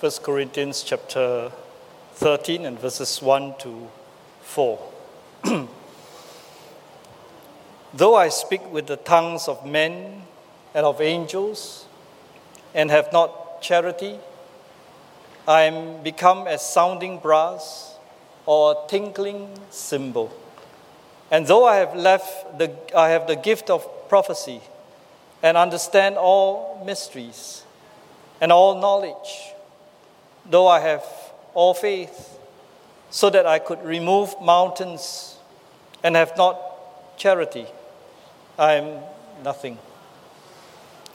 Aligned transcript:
1 0.00 0.10
Corinthians 0.22 0.82
chapter 0.82 1.52
13 2.14 2.64
and 2.64 2.80
verses 2.80 3.20
1 3.20 3.56
to 3.58 3.86
4. 4.40 4.78
Though 7.92 8.14
I 8.14 8.30
speak 8.30 8.72
with 8.72 8.86
the 8.86 8.96
tongues 8.96 9.46
of 9.46 9.66
men 9.66 10.22
and 10.72 10.86
of 10.86 11.02
angels 11.02 11.84
and 12.74 12.90
have 12.90 13.12
not 13.12 13.60
charity, 13.60 14.18
I 15.46 15.64
am 15.64 16.02
become 16.02 16.46
as 16.46 16.66
sounding 16.66 17.18
brass 17.18 17.98
or 18.46 18.72
a 18.72 18.88
tinkling 18.88 19.50
cymbal. 19.68 20.32
And 21.30 21.46
though 21.46 21.66
I 21.66 21.76
have 21.76 21.94
left 21.94 22.56
the 22.56 22.74
I 22.96 23.10
have 23.10 23.26
the 23.26 23.36
gift 23.36 23.68
of 23.68 23.86
prophecy 24.08 24.62
and 25.42 25.58
understand 25.58 26.16
all 26.16 26.82
mysteries 26.86 27.64
and 28.40 28.50
all 28.50 28.80
knowledge, 28.80 29.52
though 30.50 30.66
I 30.66 30.80
have 30.80 31.04
all 31.54 31.72
faith, 31.72 32.38
so 33.10 33.30
that 33.30 33.46
I 33.46 33.58
could 33.58 33.82
remove 33.84 34.34
mountains 34.40 35.36
and 36.02 36.14
have 36.16 36.36
not 36.36 36.60
charity, 37.16 37.66
I 38.58 38.74
am 38.74 39.02
nothing. 39.42 39.78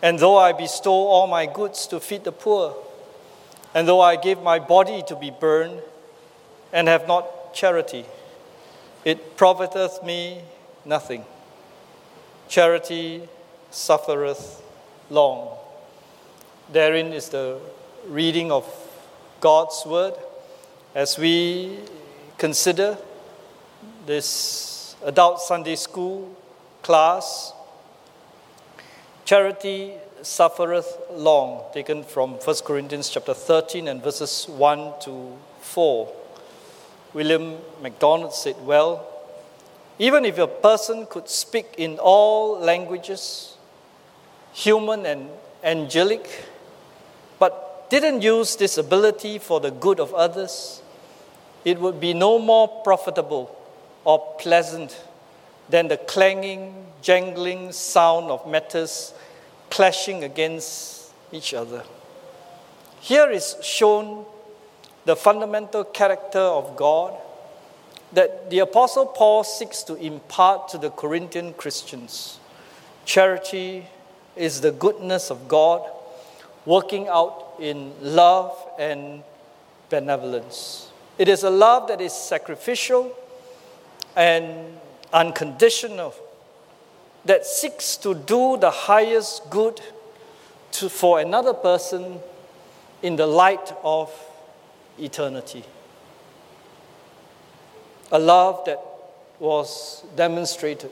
And 0.02 0.20
though 0.20 0.38
I 0.38 0.52
bestow 0.52 0.92
all 0.92 1.28
my 1.28 1.45
goods 1.45 1.88
to 1.88 2.00
feed 2.00 2.23
the 2.23 2.32
poor, 2.32 2.76
and 3.73 3.88
though 3.88 4.02
I 4.02 4.16
give 4.16 4.42
my 4.42 4.59
body 4.59 5.04
to 5.08 5.16
be 5.16 5.32
burned 5.32 5.81
and 6.72 6.88
have 6.88 7.08
not 7.08 7.54
charity, 7.54 8.06
it 9.04 9.38
profiteth 9.38 10.04
me 10.04 10.42
nothing. 10.84 11.26
Charity 12.48 13.28
suffereth 13.72 14.62
long. 15.09 15.58
Therein 16.72 17.14
is 17.14 17.30
the 17.30 17.59
reading 18.08 18.52
of 18.52 18.66
God's 19.39 19.84
word 19.85 20.13
as 20.94 21.17
we 21.17 21.80
consider 22.38 22.97
this 24.05 24.95
adult 25.05 25.42
Sunday 25.42 25.75
school 25.75 26.36
class. 26.81 27.53
Charity 29.25 29.94
suffereth 30.22 30.97
long, 31.11 31.64
taken 31.73 32.03
from 32.03 32.33
1 32.33 32.55
Corinthians 32.66 33.09
chapter 33.09 33.33
13 33.33 33.88
and 33.88 34.03
verses 34.03 34.45
1 34.47 34.94
to 35.02 35.38
4. 35.61 36.11
William 37.14 37.58
MacDonald 37.81 38.33
said, 38.33 38.55
Well, 38.66 39.08
even 39.97 40.25
if 40.25 40.38
a 40.38 40.47
person 40.47 41.05
could 41.05 41.30
speak 41.30 41.75
in 41.77 41.97
all 41.99 42.59
languages, 42.59 43.55
human 44.53 45.05
and 45.05 45.30
angelic, 45.64 46.45
didn't 47.89 48.22
use 48.22 48.55
this 48.55 48.78
ability 48.78 49.39
for 49.39 49.59
the 49.59 49.72
good 49.72 50.00
of 50.00 50.14
others, 50.14 50.81
it 51.64 51.80
would 51.80 52.00
be 52.00 52.14
no 52.14 52.39
more 52.39 52.67
profitable 52.83 53.55
or 54.03 54.36
pleasant 54.39 55.02
than 55.69 55.88
the 55.88 55.97
clanging, 55.97 56.86
jangling 57.02 57.72
sound 57.72 58.30
of 58.30 58.47
metals 58.47 59.14
clashing 59.69 60.23
against 60.23 61.11
each 61.31 61.53
other. 61.53 61.83
Here 63.00 63.30
is 63.30 63.55
shown 63.61 64.25
the 65.05 65.16
fundamental 65.16 65.83
character 65.83 66.39
of 66.39 66.75
God 66.75 67.14
that 68.14 68.49
the 68.49 68.59
Apostle 68.59 69.05
Paul 69.05 69.44
seeks 69.44 69.83
to 69.83 69.95
impart 69.95 70.70
to 70.70 70.77
the 70.77 70.89
Corinthian 70.89 71.53
Christians. 71.53 72.39
Charity 73.05 73.88
is 74.36 74.61
the 74.61 74.72
goodness 74.72 75.30
of 75.30 75.47
God 75.47 75.88
working 76.66 77.08
out 77.08 77.45
in 77.59 77.94
love 78.02 78.56
and 78.78 79.23
benevolence. 79.89 80.89
It 81.17 81.28
is 81.28 81.44
a 81.44 81.50
love 81.50 81.88
that 81.88 82.02
is 82.02 82.14
sacrificial 82.14 83.16
and 84.16 84.78
unconditional 85.14 86.14
that 87.26 87.45
seeks 87.45 87.98
to 87.98 88.14
do 88.14 88.58
the 88.58 88.71
highest 88.71 89.49
good 89.49 89.82
to, 90.71 90.89
for 90.89 91.20
another 91.20 91.54
person 91.54 92.20
in 93.02 93.16
the 93.16 93.27
light 93.27 93.73
of 93.83 94.11
eternity. 94.99 95.64
A 98.11 98.20
love 98.20 98.66
that 98.66 98.80
was 99.39 100.04
demonstrated 100.16 100.92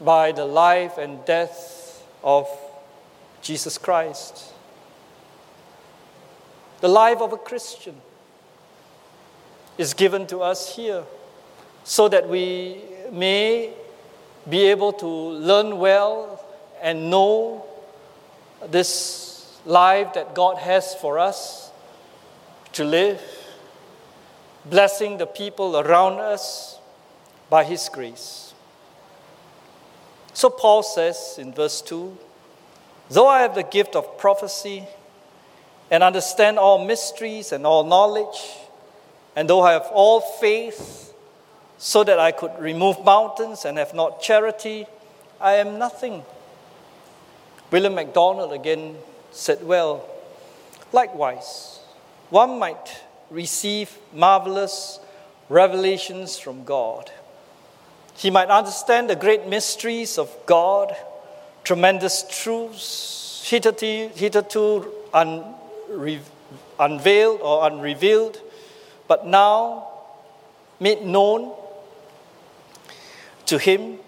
by 0.00 0.32
the 0.32 0.44
life 0.44 0.98
and 0.98 1.24
death 1.24 2.04
of 2.22 2.48
Jesus 3.40 3.78
Christ. 3.78 4.51
The 6.82 6.88
life 6.88 7.20
of 7.22 7.32
a 7.32 7.36
Christian 7.38 7.94
is 9.78 9.94
given 9.94 10.26
to 10.26 10.40
us 10.40 10.74
here 10.74 11.04
so 11.84 12.08
that 12.08 12.28
we 12.28 12.82
may 13.12 13.72
be 14.50 14.64
able 14.64 14.92
to 14.94 15.06
learn 15.06 15.78
well 15.78 16.44
and 16.82 17.08
know 17.08 17.64
this 18.68 19.60
life 19.64 20.14
that 20.14 20.34
God 20.34 20.58
has 20.58 20.92
for 20.96 21.20
us 21.20 21.70
to 22.72 22.82
live, 22.82 23.22
blessing 24.64 25.18
the 25.18 25.26
people 25.26 25.78
around 25.78 26.18
us 26.18 26.80
by 27.48 27.62
His 27.62 27.88
grace. 27.88 28.54
So 30.34 30.50
Paul 30.50 30.82
says 30.82 31.36
in 31.38 31.52
verse 31.52 31.80
2 31.80 32.18
Though 33.08 33.28
I 33.28 33.42
have 33.42 33.54
the 33.54 33.62
gift 33.62 33.94
of 33.94 34.18
prophecy 34.18 34.88
and 35.92 36.02
understand 36.02 36.58
all 36.58 36.82
mysteries 36.82 37.52
and 37.52 37.66
all 37.66 37.84
knowledge, 37.84 38.56
and 39.36 39.48
though 39.48 39.60
I 39.60 39.72
have 39.72 39.88
all 39.92 40.22
faith, 40.22 41.12
so 41.76 42.02
that 42.02 42.18
I 42.18 42.32
could 42.32 42.58
remove 42.58 43.04
mountains 43.04 43.66
and 43.66 43.76
have 43.76 43.92
not 43.92 44.22
charity, 44.22 44.86
I 45.38 45.54
am 45.56 45.78
nothing. 45.78 46.22
William 47.70 47.94
MacDonald 47.94 48.54
again 48.54 48.96
said, 49.32 49.62
Well, 49.62 50.08
likewise, 50.92 51.80
one 52.30 52.58
might 52.58 53.02
receive 53.28 53.94
marvelous 54.14 54.98
revelations 55.50 56.38
from 56.38 56.64
God. 56.64 57.10
He 58.16 58.30
might 58.30 58.48
understand 58.48 59.10
the 59.10 59.16
great 59.16 59.46
mysteries 59.46 60.16
of 60.16 60.34
God, 60.46 60.96
tremendous 61.64 62.24
truths 62.30 63.44
hitherto, 63.46 64.08
hitherto 64.14 64.90
unre, 65.92 66.20
unveiled 66.78 67.40
or 67.40 67.66
unrevealed, 67.66 68.40
but 69.08 69.26
now 69.26 69.88
made 70.80 71.02
known 71.02 71.52
to 73.46 73.58
him, 73.58 73.98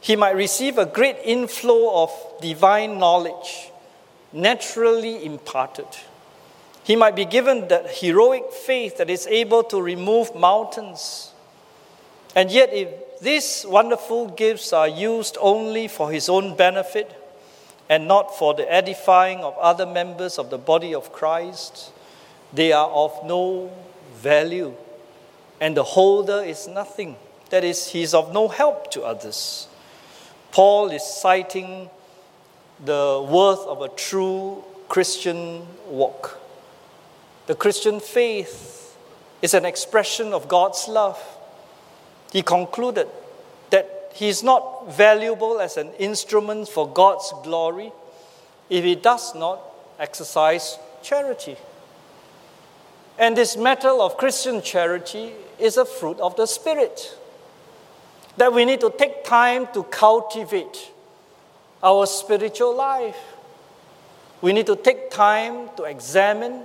he 0.00 0.16
might 0.16 0.36
receive 0.36 0.78
a 0.78 0.86
great 0.86 1.16
inflow 1.24 2.02
of 2.02 2.10
divine 2.40 2.98
knowledge 2.98 3.70
naturally 4.32 5.24
imparted. 5.24 5.86
He 6.84 6.96
might 6.96 7.16
be 7.16 7.24
given 7.24 7.68
that 7.68 7.98
heroic 7.98 8.52
faith 8.52 8.98
that 8.98 9.10
is 9.10 9.26
able 9.26 9.62
to 9.64 9.82
remove 9.82 10.34
mountains. 10.34 11.32
And 12.34 12.50
yet, 12.50 12.72
if 12.72 13.20
these 13.20 13.66
wonderful 13.68 14.28
gifts 14.28 14.72
are 14.72 14.88
used 14.88 15.36
only 15.40 15.88
for 15.88 16.10
his 16.10 16.28
own 16.28 16.56
benefit 16.56 17.14
and 17.88 18.06
not 18.06 18.36
for 18.36 18.54
the 18.54 18.70
edifying 18.70 19.40
of 19.40 19.56
other 19.58 19.86
members 19.86 20.38
of 20.38 20.50
the 20.50 20.58
body 20.58 20.94
of 20.94 21.12
Christ, 21.12 21.92
they 22.52 22.72
are 22.72 22.88
of 22.88 23.24
no 23.24 23.72
value, 24.14 24.74
and 25.60 25.76
the 25.76 25.84
holder 25.84 26.42
is 26.42 26.68
nothing. 26.68 27.16
That 27.50 27.64
is, 27.64 27.88
he 27.88 28.02
is 28.02 28.14
of 28.14 28.32
no 28.32 28.48
help 28.48 28.90
to 28.92 29.02
others. 29.02 29.68
Paul 30.50 30.90
is 30.90 31.02
citing 31.02 31.88
the 32.84 33.26
worth 33.28 33.60
of 33.60 33.82
a 33.82 33.88
true 33.88 34.64
Christian 34.88 35.66
walk. 35.88 36.40
The 37.46 37.54
Christian 37.54 38.00
faith 38.00 38.96
is 39.40 39.54
an 39.54 39.64
expression 39.64 40.32
of 40.32 40.48
God's 40.48 40.88
love. 40.88 41.18
He 42.32 42.42
concluded 42.42 43.08
that 43.70 43.97
he 44.18 44.26
is 44.28 44.42
not 44.42 44.92
valuable 44.96 45.60
as 45.60 45.76
an 45.76 45.92
instrument 45.92 46.68
for 46.68 46.88
God's 46.88 47.32
glory 47.44 47.92
if 48.68 48.82
he 48.82 48.96
does 48.96 49.32
not 49.36 49.60
exercise 49.96 50.76
charity. 51.04 51.56
And 53.16 53.36
this 53.36 53.56
matter 53.56 53.90
of 53.90 54.16
Christian 54.16 54.60
charity 54.60 55.30
is 55.60 55.76
a 55.76 55.84
fruit 55.84 56.18
of 56.18 56.34
the 56.34 56.46
Spirit 56.46 57.16
that 58.36 58.52
we 58.52 58.64
need 58.64 58.80
to 58.80 58.90
take 58.90 59.22
time 59.22 59.68
to 59.72 59.84
cultivate 59.84 60.90
our 61.80 62.04
spiritual 62.04 62.76
life. 62.76 63.22
We 64.40 64.52
need 64.52 64.66
to 64.66 64.74
take 64.74 65.12
time 65.12 65.68
to 65.76 65.84
examine 65.84 66.64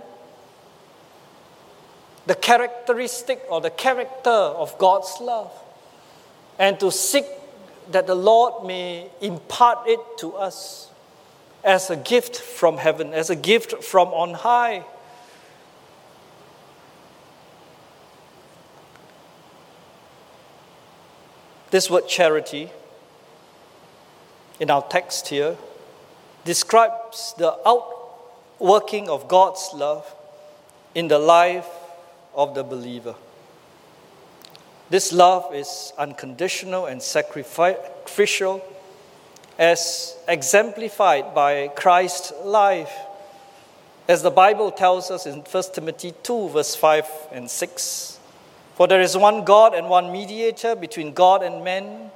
the 2.26 2.34
characteristic 2.34 3.46
or 3.48 3.62
the 3.62 3.70
character 3.70 4.32
of 4.32 4.76
God's 4.80 5.16
love 5.22 5.52
and 6.58 6.80
to 6.80 6.92
seek 6.92 7.26
that 7.92 8.08
the 8.08 8.16
Lord 8.16 8.66
may 8.66 9.10
impart 9.22 9.88
it 9.88 10.00
to 10.20 10.36
us 10.36 10.90
as 11.64 11.90
a 11.90 11.96
gift 11.96 12.38
from 12.38 12.78
heaven, 12.78 13.14
as 13.14 13.30
a 13.30 13.36
gift 13.36 13.84
from 13.84 14.10
on 14.10 14.34
high. 14.34 14.84
This 21.72 21.90
word 21.90 22.08
charity 22.08 22.70
in 24.60 24.70
our 24.70 24.84
text 24.84 25.30
here 25.30 25.58
describes 26.46 27.34
the 27.38 27.58
outworking 27.66 29.10
of 29.10 29.28
God's 29.28 29.72
love 29.74 30.14
in 30.94 31.08
the 31.08 31.18
life 31.18 31.68
of 32.36 32.54
the 32.54 32.64
believer. 32.64 33.16
This 34.94 35.12
love 35.12 35.56
is 35.56 35.92
unconditional 35.98 36.86
and 36.86 37.02
sacrificial, 37.02 38.64
as 39.58 40.16
exemplified 40.28 41.34
by 41.34 41.70
Christ's 41.70 42.32
life, 42.44 42.94
as 44.08 44.22
the 44.22 44.30
Bible 44.30 44.70
tells 44.70 45.10
us 45.10 45.26
in 45.26 45.40
1 45.40 45.64
Timothy 45.74 46.14
2, 46.22 46.50
verse 46.50 46.76
5 46.76 47.08
and 47.32 47.50
6. 47.50 48.20
For 48.76 48.88
there 48.88 49.02
is 49.02 49.18
one 49.18 49.44
God 49.44 49.74
and 49.74 49.90
one 49.90 50.12
mediator 50.12 50.76
between 50.76 51.14
God 51.14 51.42
and 51.42 51.64
men, 51.64 52.12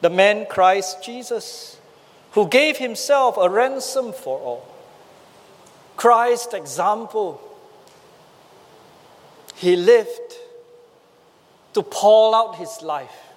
the 0.00 0.10
man 0.10 0.46
Christ 0.46 1.04
Jesus, 1.04 1.78
who 2.32 2.48
gave 2.48 2.78
himself 2.78 3.36
a 3.36 3.48
ransom 3.48 4.12
for 4.12 4.40
all. 4.40 4.74
Christ's 5.96 6.54
example, 6.54 7.40
he 9.54 9.76
lived 9.76 10.38
to 11.74 11.82
pour 11.82 12.34
out 12.34 12.56
his 12.56 12.82
life 12.82 13.32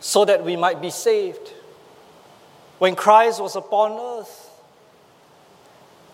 so 0.00 0.24
that 0.24 0.44
we 0.44 0.56
might 0.56 0.80
be 0.80 0.90
saved. 0.90 1.52
When 2.78 2.94
Christ 2.94 3.40
was 3.40 3.56
upon 3.56 3.92
earth, 3.92 4.50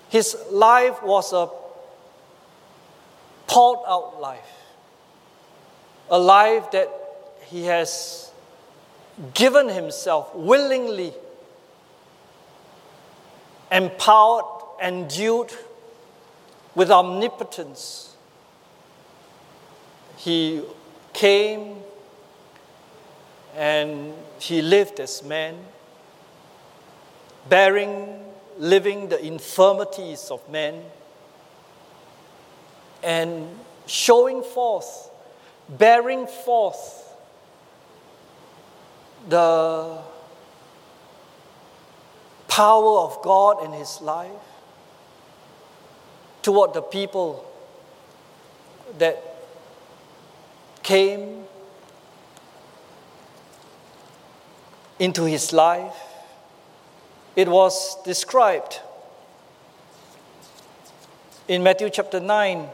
his 0.08 0.36
life 0.50 1.02
was 1.02 1.32
a 1.32 1.48
poured 3.46 3.80
out 3.86 4.20
life, 4.20 4.52
a 6.10 6.18
life 6.18 6.70
that 6.70 6.88
he 7.46 7.64
has 7.64 8.30
given 9.34 9.68
himself 9.68 10.34
willingly, 10.34 11.12
empowered, 13.70 14.44
and 14.80 15.02
endued 15.02 15.52
with 16.74 16.90
omnipotence 16.90 18.11
he 20.22 20.62
came 21.12 21.78
and 23.56 24.14
he 24.38 24.62
lived 24.62 25.00
as 25.00 25.22
man, 25.24 25.56
bearing, 27.48 28.22
living 28.56 29.08
the 29.08 29.24
infirmities 29.24 30.30
of 30.30 30.48
men, 30.48 30.84
and 33.02 33.48
showing 33.86 34.44
forth, 34.44 35.10
bearing 35.68 36.28
forth 36.28 37.16
the 39.28 39.98
power 42.46 42.98
of 43.00 43.20
God 43.22 43.64
in 43.64 43.72
his 43.72 44.00
life 44.00 44.30
toward 46.42 46.74
the 46.74 46.82
people 46.82 47.44
that 48.98 49.31
came 50.92 51.44
into 54.98 55.24
his 55.24 55.50
life, 55.54 55.96
it 57.34 57.48
was 57.48 57.96
described 58.02 58.78
in 61.48 61.62
Matthew 61.62 61.88
chapter 61.88 62.20
9. 62.20 62.68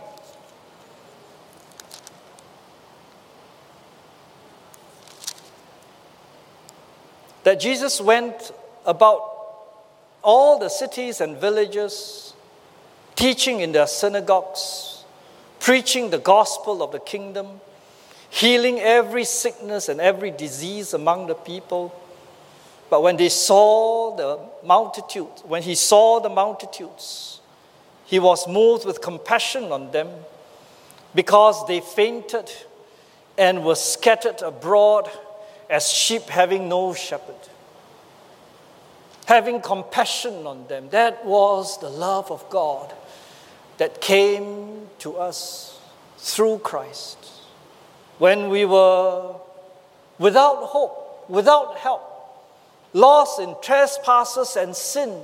That 7.45 7.61
Jesus 7.61 8.01
went 8.01 8.51
about 8.85 9.21
all 10.25 10.59
the 10.59 10.69
cities 10.69 11.21
and 11.21 11.37
villages, 11.37 12.35
teaching 13.15 13.61
in 13.61 13.71
their 13.71 13.87
synagogues, 13.87 15.05
preaching 15.61 16.11
the 16.11 16.19
gospel 16.19 16.83
of 16.83 16.91
the 16.91 16.99
kingdom 16.99 17.61
healing 18.31 18.79
every 18.81 19.25
sickness 19.25 19.89
and 19.89 20.01
every 20.01 20.31
disease 20.31 20.95
among 20.95 21.27
the 21.27 21.35
people. 21.35 21.95
But 22.91 23.03
when 23.03 23.17
they 23.17 23.29
saw 23.29 24.17
the 24.17 24.41
multitude, 24.67 25.27
when 25.45 25.63
he 25.63 25.75
saw 25.75 26.21
the 26.21 26.29
multitudes, 26.29 27.41
he 28.07 28.19
was 28.19 28.49
moved 28.49 28.87
with 28.87 29.01
compassion 29.01 29.65
on 29.73 29.91
them 29.91 30.09
because 31.15 31.67
they 31.67 31.81
fainted 31.81 32.51
and 33.37 33.65
were 33.65 33.75
scattered 33.75 34.43
abroad 34.43 35.11
as 35.69 35.91
sheep 35.91 36.23
having 36.23 36.69
no 36.69 36.95
shepherd. 36.95 37.35
Having 39.27 39.61
compassion 39.61 40.47
on 40.47 40.67
them, 40.69 40.89
that 40.89 41.25
was 41.27 41.79
the 41.81 41.91
love 41.91 42.31
of 42.31 42.49
God 42.49 42.95
that 43.77 44.01
came 44.01 44.89
to 45.01 45.17
us 45.17 45.79
through 46.17 46.59
Christ 46.61 47.38
when 48.19 48.49
we 48.49 48.65
were 48.65 49.35
without 50.19 50.65
hope, 50.65 51.29
without 51.29 51.77
help, 51.77 52.03
lost 52.93 53.41
in 53.41 53.55
trespasses 53.63 54.57
and 54.57 54.75
sin, 54.75 55.23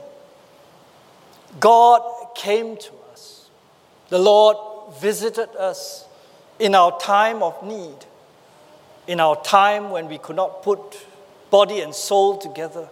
God 1.60 2.02
came 2.34 2.76
to 2.76 2.92
us. 3.12 3.48
The 4.08 4.18
Lord 4.18 4.56
visited 4.96 5.50
us 5.56 6.06
in 6.58 6.74
our 6.74 6.98
time 6.98 7.42
of 7.42 7.62
need, 7.64 7.96
in 9.06 9.20
our 9.20 9.40
time 9.42 9.90
when 9.90 10.08
we 10.08 10.18
could 10.18 10.36
not 10.36 10.62
put 10.62 11.06
body 11.50 11.80
and 11.80 11.94
soul 11.94 12.38
together. 12.38 12.88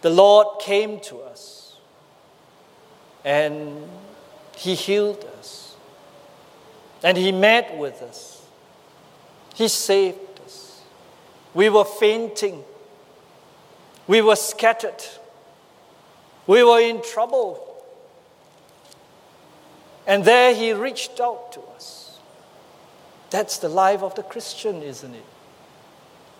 The 0.00 0.10
Lord 0.10 0.60
came 0.60 1.00
to 1.00 1.18
us 1.20 1.76
and 3.24 3.88
He 4.56 4.74
healed 4.74 5.24
us 5.38 5.76
and 7.02 7.16
He 7.16 7.30
met 7.30 7.76
with 7.76 8.02
us 8.02 8.31
he 9.54 9.68
saved 9.68 10.40
us. 10.44 10.80
We 11.54 11.68
were 11.68 11.84
fainting. 11.84 12.64
We 14.06 14.22
were 14.22 14.36
scattered. 14.36 15.04
We 16.46 16.64
were 16.64 16.80
in 16.80 17.02
trouble. 17.02 17.68
And 20.06 20.24
there 20.24 20.54
He 20.54 20.72
reached 20.72 21.20
out 21.20 21.52
to 21.52 21.60
us. 21.76 22.18
That's 23.30 23.58
the 23.58 23.68
life 23.68 24.02
of 24.02 24.14
the 24.14 24.22
Christian, 24.22 24.82
isn't 24.82 25.14
it? 25.14 25.24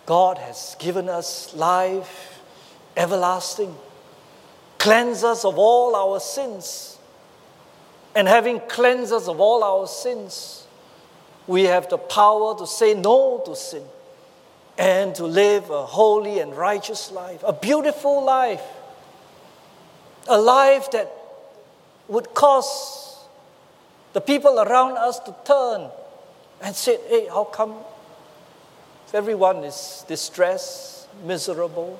God 0.04 0.38
has 0.38 0.76
given 0.78 1.08
us 1.08 1.54
life 1.54 2.40
everlasting, 2.96 3.74
cleanse 4.78 5.24
us 5.24 5.44
of 5.44 5.58
all 5.58 5.94
our 5.94 6.20
sins. 6.20 6.98
And 8.14 8.28
having 8.28 8.60
cleansed 8.68 9.12
us 9.12 9.26
of 9.26 9.40
all 9.40 9.64
our 9.64 9.86
sins, 9.86 10.61
we 11.46 11.64
have 11.64 11.88
the 11.88 11.98
power 11.98 12.56
to 12.58 12.66
say 12.66 12.94
no 12.94 13.42
to 13.44 13.56
sin 13.56 13.84
and 14.78 15.14
to 15.14 15.24
live 15.24 15.70
a 15.70 15.84
holy 15.84 16.38
and 16.38 16.56
righteous 16.56 17.12
life, 17.12 17.42
a 17.44 17.52
beautiful 17.52 18.24
life, 18.24 18.62
a 20.28 20.40
life 20.40 20.90
that 20.92 21.12
would 22.08 22.32
cause 22.34 23.24
the 24.12 24.20
people 24.20 24.60
around 24.60 24.96
us 24.96 25.18
to 25.20 25.34
turn 25.44 25.90
and 26.60 26.74
say, 26.74 26.98
Hey, 27.08 27.26
how 27.26 27.44
come 27.44 27.74
everyone 29.12 29.58
is 29.58 30.04
distressed, 30.08 31.08
miserable? 31.24 31.98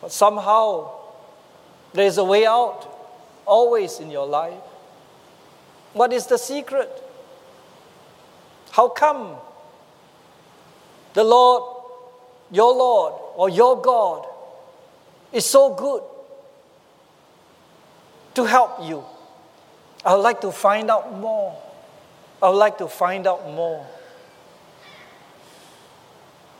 But 0.00 0.12
somehow 0.12 0.92
there's 1.92 2.18
a 2.18 2.24
way 2.24 2.46
out 2.46 2.88
always 3.46 3.98
in 3.98 4.10
your 4.10 4.26
life. 4.26 4.54
What 5.92 6.12
is 6.12 6.26
the 6.26 6.38
secret? 6.38 7.01
How 8.72 8.88
come 8.88 9.36
the 11.12 11.22
Lord, 11.22 11.62
your 12.50 12.74
Lord, 12.74 13.12
or 13.36 13.50
your 13.50 13.80
God 13.82 14.26
is 15.30 15.44
so 15.44 15.74
good 15.74 16.02
to 18.34 18.44
help 18.44 18.78
you? 18.82 19.04
I 20.06 20.14
would 20.14 20.22
like 20.22 20.40
to 20.40 20.50
find 20.50 20.90
out 20.90 21.12
more. 21.18 21.54
I 22.42 22.48
would 22.48 22.56
like 22.56 22.78
to 22.78 22.88
find 22.88 23.26
out 23.26 23.44
more. 23.52 23.86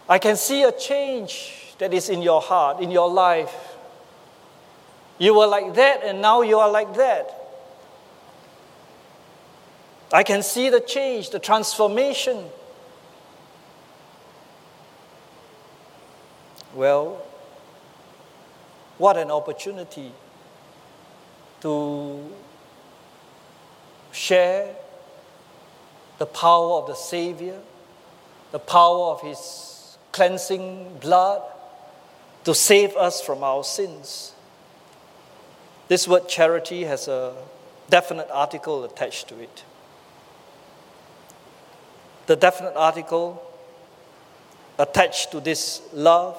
I 0.07 0.19
can 0.19 0.37
see 0.37 0.64
a 0.64 0.73
change 0.73 1.75
that 1.78 1.95
is 1.95 2.11
in 2.11 2.21
your 2.21 2.42
heart, 2.42 2.81
in 2.81 2.90
your 2.90 3.11
life. 3.11 3.57
You 5.16 5.35
were 5.35 5.47
like 5.47 5.73
that, 5.76 6.04
and 6.04 6.21
now 6.21 6.42
you 6.42 6.59
are 6.59 6.71
like 6.71 6.92
that. 6.97 7.41
I 10.12 10.23
can 10.23 10.42
see 10.42 10.69
the 10.69 10.81
change, 10.81 11.31
the 11.31 11.38
transformation. 11.38 12.45
Well, 16.75 17.25
what 18.99 19.16
an 19.16 19.31
opportunity 19.31 20.12
to 21.61 22.31
share 24.12 24.75
the 26.19 26.26
power 26.26 26.78
of 26.78 26.87
the 26.87 26.95
Savior 26.95 27.59
the 28.52 28.59
power 28.59 29.12
of 29.12 29.23
His 29.23 29.97
cleansing 30.12 30.99
blood 31.00 31.42
to 32.45 32.54
save 32.54 32.95
us 32.97 33.21
from 33.21 33.42
our 33.42 33.64
sins. 33.64 34.35
This 35.88 36.07
word 36.07 36.28
charity 36.28 36.85
has 36.85 37.09
a 37.09 37.35
definite 37.90 38.28
article 38.31 38.85
attached 38.85 39.28
to 39.28 39.40
it. 39.40 39.64
The 42.26 42.37
definite 42.37 42.75
article 42.76 43.43
attached 44.79 45.31
to 45.33 45.41
this 45.41 45.83
love 45.93 46.37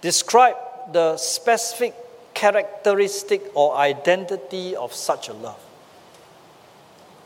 describe 0.00 0.56
the 0.92 1.16
specific 1.16 1.94
characteristic 2.34 3.42
or 3.54 3.76
identity 3.76 4.74
of 4.76 4.92
such 4.92 5.28
a 5.28 5.32
love. 5.32 5.60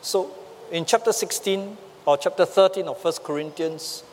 So, 0.01 0.31
in 0.71 0.85
chapter 0.85 1.13
16 1.13 1.77
or 2.05 2.17
chapter 2.17 2.45
13 2.45 2.87
of 2.89 3.03
1 3.03 3.15
Corinthians, 3.25 4.05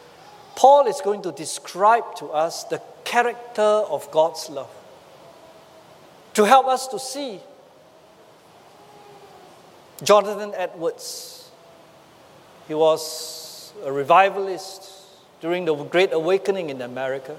Paul 0.56 0.88
is 0.88 1.02
going 1.02 1.22
to 1.24 1.32
describe 1.32 2.16
to 2.16 2.28
us 2.28 2.64
the 2.66 2.82
character 3.04 3.62
of 3.62 4.10
God's 4.12 4.50
love 4.50 4.70
to 6.34 6.46
help 6.46 6.68
us 6.68 6.88
to 6.88 7.00
see. 7.00 7.40
Jonathan 10.02 10.54
Edwards, 10.56 11.43
he 12.67 12.74
was 12.74 13.74
a 13.86 13.91
revivalist 13.91 14.89
during 15.41 15.65
the 15.65 15.75
Great 15.75 16.13
Awakening 16.13 16.70
in 16.70 16.82
America. 16.82 17.38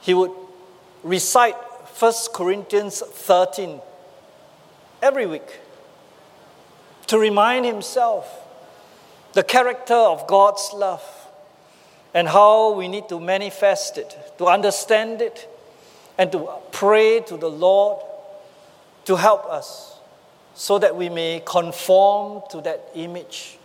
He 0.00 0.14
would 0.14 0.32
recite 1.02 1.54
1 1.54 2.12
Corinthians 2.32 3.00
13 3.00 3.80
every 5.02 5.26
week 5.26 5.60
to 7.06 7.18
remind 7.18 7.66
himself 7.66 8.46
the 9.32 9.42
character 9.42 9.94
of 9.94 10.26
God's 10.26 10.70
love 10.74 11.04
and 12.14 12.28
how 12.28 12.72
we 12.72 12.88
need 12.88 13.08
to 13.08 13.20
manifest 13.20 13.98
it, 13.98 14.16
to 14.38 14.46
understand 14.46 15.22
it, 15.22 15.48
and 16.18 16.30
to 16.32 16.48
pray 16.72 17.20
to 17.20 17.36
the 17.36 17.50
Lord 17.50 18.02
to 19.04 19.16
help 19.16 19.46
us 19.46 19.98
so 20.54 20.78
that 20.78 20.94
we 20.94 21.08
may 21.08 21.42
conform 21.44 22.42
to 22.50 22.60
that 22.60 22.90
image, 22.94 23.58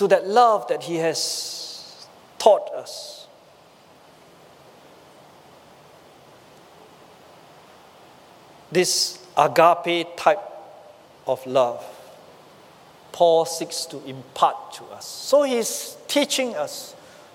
to 0.00 0.08
that 0.08 0.26
love 0.26 0.66
that 0.68 0.82
He 0.84 0.96
has 0.96 2.06
taught 2.38 2.72
us. 2.72 3.26
This 8.72 9.18
agape 9.36 10.16
type 10.16 10.40
of 11.26 11.46
love, 11.46 11.84
Paul 13.12 13.44
seeks 13.44 13.84
to 13.86 14.02
impart 14.06 14.72
to 14.74 14.84
us. 14.84 15.06
So 15.06 15.42
he's 15.42 15.98
teaching 16.08 16.56
us 16.56 16.94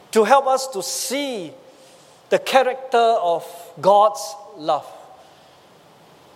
to 0.10 0.24
help 0.24 0.48
us 0.48 0.66
to 0.70 0.82
see 0.82 1.54
the 2.30 2.40
character 2.40 2.98
of 2.98 3.46
God's 3.80 4.36
love. 4.58 4.92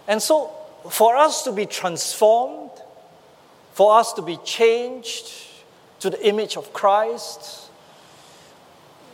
And 0.08 0.22
so, 0.22 0.52
for 0.92 1.18
us 1.18 1.42
to 1.46 1.52
be 1.52 1.66
transformed, 1.66 2.70
for 3.74 3.98
us 3.98 4.14
to 4.14 4.22
be 4.22 4.38
changed 4.44 5.48
to 6.00 6.10
the 6.10 6.28
image 6.28 6.58
of 6.58 6.72
Christ, 6.74 7.70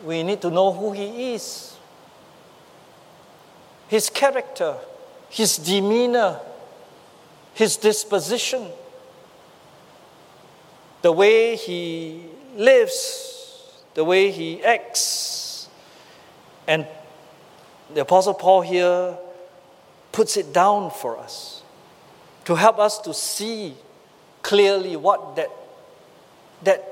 we 0.04 0.24
need 0.24 0.42
to 0.42 0.50
know 0.50 0.72
who 0.72 0.92
He 0.92 1.34
is, 1.34 1.76
His 3.88 4.10
character, 4.10 4.76
His 5.30 5.58
demeanor, 5.58 6.40
His 7.54 7.78
disposition, 7.78 8.68
the 11.02 11.12
way 11.12 11.56
He 11.56 12.26
lives 12.56 13.36
the 13.96 14.04
way 14.04 14.30
he 14.30 14.64
acts. 14.64 15.68
And 16.68 16.86
the 17.94 18.02
Apostle 18.02 18.36
Paul 18.36 18.62
here 18.62 19.18
puts 20.12 20.38
it 20.38 20.54
down 20.54 20.92
for 20.92 21.18
us 21.18 21.64
to 22.46 22.56
help 22.56 22.78
us 22.78 23.00
to 23.00 23.14
see 23.14 23.74
clearly 24.44 24.96
what 24.96 25.36
that, 25.38 25.50
that 26.64 26.84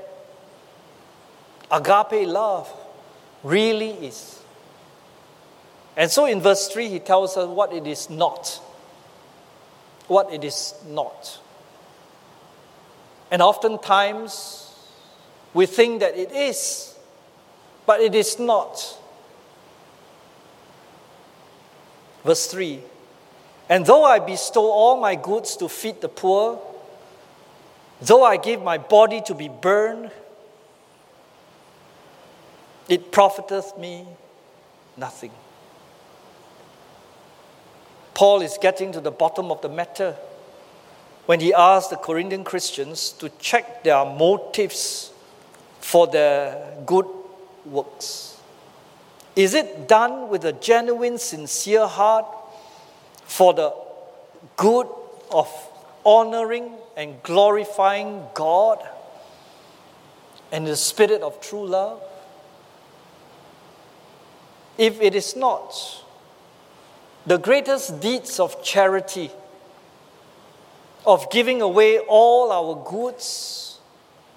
agape 1.72 2.28
love 2.28 2.72
really 3.44 3.92
is. 3.92 4.42
And 5.96 6.10
so 6.10 6.26
in 6.26 6.42
verse 6.42 6.68
3, 6.70 6.90
he 6.90 7.00
tells 7.00 7.38
us 7.38 7.48
what 7.48 7.72
it 7.72 7.86
is 7.86 8.10
not. 8.10 8.62
What 10.08 10.34
it 10.34 10.44
is 10.44 10.74
not. 10.88 11.40
And 13.32 13.42
oftentimes, 13.42 14.76
we 15.54 15.66
think 15.66 16.02
that 16.02 16.18
it 16.18 16.32
is 16.32 16.94
but 17.86 18.02
it 18.02 18.16
is 18.16 18.40
not. 18.40 19.00
Verse 22.24 22.48
3 22.48 22.80
And 23.70 23.86
though 23.86 24.06
I 24.06 24.20
bestow 24.20 24.70
all 24.70 25.00
my 25.00 25.16
goods 25.16 25.58
to 25.58 25.68
feed 25.70 26.02
the 26.02 26.10
poor, 26.10 26.60
though 28.06 28.24
I 28.24 28.38
give 28.38 28.62
my 28.62 28.78
body 28.78 29.22
to 29.22 29.34
be 29.34 29.50
burned, 29.50 30.12
it 32.90 33.12
profiteth 33.12 33.78
me 33.78 34.06
nothing. 34.98 35.32
Paul 38.14 38.42
is 38.42 38.58
getting 38.62 38.92
to 38.92 39.02
the 39.02 39.12
bottom 39.12 39.52
of 39.52 39.62
the 39.62 39.70
matter 39.70 40.16
when 41.26 41.40
he 41.40 41.54
asks 41.54 41.90
the 41.90 41.96
Corinthian 41.96 42.44
Christians 42.44 43.12
to 43.14 43.30
check 43.40 43.84
their 43.84 44.06
motives 44.06 45.12
for 45.80 46.08
their 46.08 46.78
good 46.86 47.08
works? 47.66 48.38
Is 49.36 49.54
it 49.54 49.88
done 49.88 50.30
with 50.30 50.46
a 50.46 50.54
genuine, 50.54 51.18
sincere 51.18 51.88
heart 51.88 52.26
for 53.26 53.54
the 53.54 53.74
good 54.58 54.88
of 55.32 55.50
honoring 56.06 56.72
and 56.96 57.22
glorifying 57.24 58.24
God 58.34 58.80
and 60.52 60.68
the 60.68 60.76
spirit 60.76 61.22
of 61.22 61.42
true 61.42 61.66
love? 61.66 62.02
If 64.78 65.02
it 65.02 65.16
is 65.16 65.36
not, 65.36 66.04
the 67.26 67.38
greatest 67.38 68.02
deeds 68.02 68.40
of 68.40 68.64
charity, 68.64 69.32
of 71.06 71.30
giving 71.32 71.62
away 71.62 72.00
all 72.00 72.52
our 72.52 72.90
goods 72.90 73.80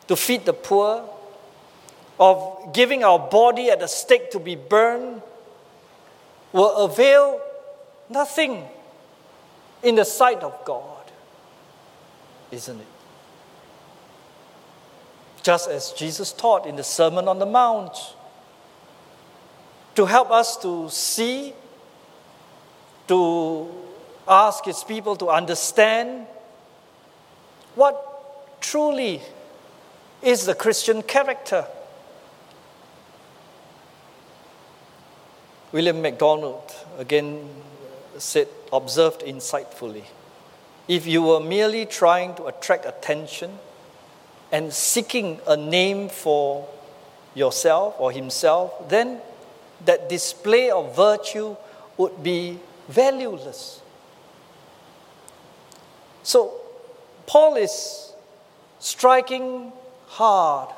to 0.08 0.16
feed 0.16 0.44
the 0.44 0.52
poor, 0.52 1.08
of 2.18 2.72
giving 2.72 3.04
our 3.04 3.18
body 3.18 3.70
at 3.70 3.80
the 3.80 3.86
stake 3.86 4.30
to 4.30 4.38
be 4.38 4.54
burned 4.56 5.22
will 6.52 6.74
avail 6.76 7.40
nothing 8.08 8.64
in 9.82 9.94
the 9.94 10.04
sight 10.04 10.42
of 10.42 10.64
God, 10.64 10.95
isn't 12.50 12.80
it? 12.80 12.86
Just 15.42 15.68
as 15.70 15.92
Jesus 15.92 16.32
taught 16.32 16.66
in 16.66 16.76
the 16.76 16.84
Sermon 16.84 17.28
on 17.28 17.38
the 17.38 17.46
Mount, 17.46 17.96
to 19.94 20.06
help 20.06 20.30
us 20.30 20.56
to 20.58 20.90
see, 20.90 21.54
to 23.08 23.68
ask 24.28 24.64
his 24.64 24.82
people 24.84 25.16
to 25.16 25.28
understand 25.28 26.26
what 27.74 28.60
truly 28.60 29.22
is 30.22 30.46
the 30.46 30.54
Christian 30.54 31.02
character. 31.02 31.66
William 35.72 36.02
MacDonald 36.02 36.74
again 36.98 37.48
said, 38.18 38.48
observed 38.72 39.20
insightfully. 39.20 40.04
If 40.88 41.06
you 41.06 41.22
were 41.22 41.40
merely 41.40 41.84
trying 41.86 42.34
to 42.36 42.46
attract 42.46 42.86
attention 42.86 43.58
and 44.52 44.72
seeking 44.72 45.40
a 45.46 45.56
name 45.56 46.08
for 46.08 46.68
yourself 47.34 47.96
or 47.98 48.12
himself, 48.12 48.88
then 48.88 49.20
that 49.84 50.08
display 50.08 50.70
of 50.70 50.94
virtue 50.94 51.56
would 51.96 52.22
be 52.22 52.58
valueless. 52.88 53.80
So, 56.22 56.60
Paul 57.26 57.56
is 57.56 58.12
striking 58.78 59.72
hard 60.06 60.68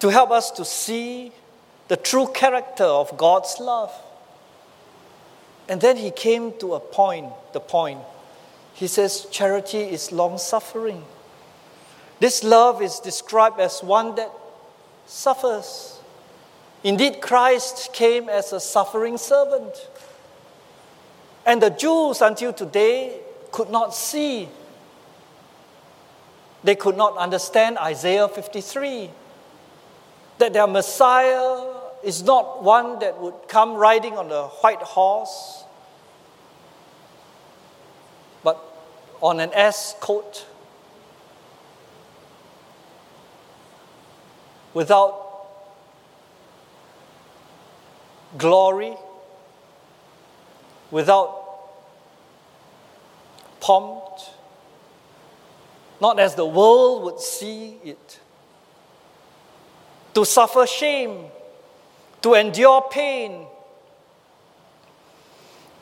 to 0.00 0.08
help 0.08 0.30
us 0.30 0.50
to 0.52 0.64
see 0.64 1.32
the 1.88 1.96
true 1.96 2.28
character 2.32 2.84
of 2.84 3.16
God's 3.16 3.58
love. 3.60 3.92
And 5.68 5.80
then 5.80 5.96
he 5.96 6.10
came 6.10 6.52
to 6.58 6.74
a 6.74 6.80
point, 6.80 7.32
the 7.52 7.60
point. 7.60 8.00
He 8.78 8.86
says, 8.86 9.26
charity 9.32 9.80
is 9.80 10.12
long 10.12 10.38
suffering. 10.38 11.02
This 12.20 12.44
love 12.44 12.80
is 12.80 13.00
described 13.00 13.58
as 13.58 13.82
one 13.82 14.14
that 14.14 14.30
suffers. 15.04 15.98
Indeed, 16.84 17.20
Christ 17.20 17.92
came 17.92 18.28
as 18.28 18.52
a 18.52 18.60
suffering 18.60 19.18
servant. 19.18 19.74
And 21.44 21.60
the 21.60 21.70
Jews 21.70 22.20
until 22.20 22.52
today 22.52 23.18
could 23.50 23.68
not 23.68 23.96
see. 23.96 24.48
They 26.62 26.76
could 26.76 26.96
not 26.96 27.16
understand 27.16 27.78
Isaiah 27.78 28.28
53 28.28 29.10
that 30.38 30.52
their 30.52 30.68
Messiah 30.68 31.64
is 32.04 32.22
not 32.22 32.62
one 32.62 33.00
that 33.00 33.20
would 33.20 33.34
come 33.48 33.74
riding 33.74 34.16
on 34.16 34.30
a 34.30 34.44
white 34.46 34.82
horse, 34.82 35.64
on 39.20 39.40
an 39.40 39.50
S 39.52 39.94
coat, 40.00 40.46
without 44.74 45.46
glory, 48.36 48.94
without 50.90 51.34
pomp, 53.60 54.04
not 56.00 56.18
as 56.20 56.34
the 56.36 56.46
world 56.46 57.02
would 57.04 57.20
see 57.20 57.78
it. 57.84 58.20
To 60.14 60.24
suffer 60.24 60.66
shame, 60.66 61.26
to 62.22 62.34
endure 62.34 62.82
pain, 62.90 63.46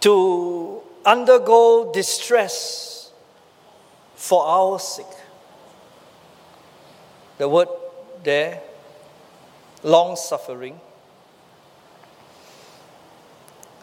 to 0.00 0.80
undergo 1.04 1.92
distress 1.92 2.95
for 4.26 4.44
our 4.44 4.76
sake. 4.80 5.06
The 7.38 7.48
word 7.48 7.68
there, 8.24 8.60
long 9.84 10.16
suffering, 10.16 10.80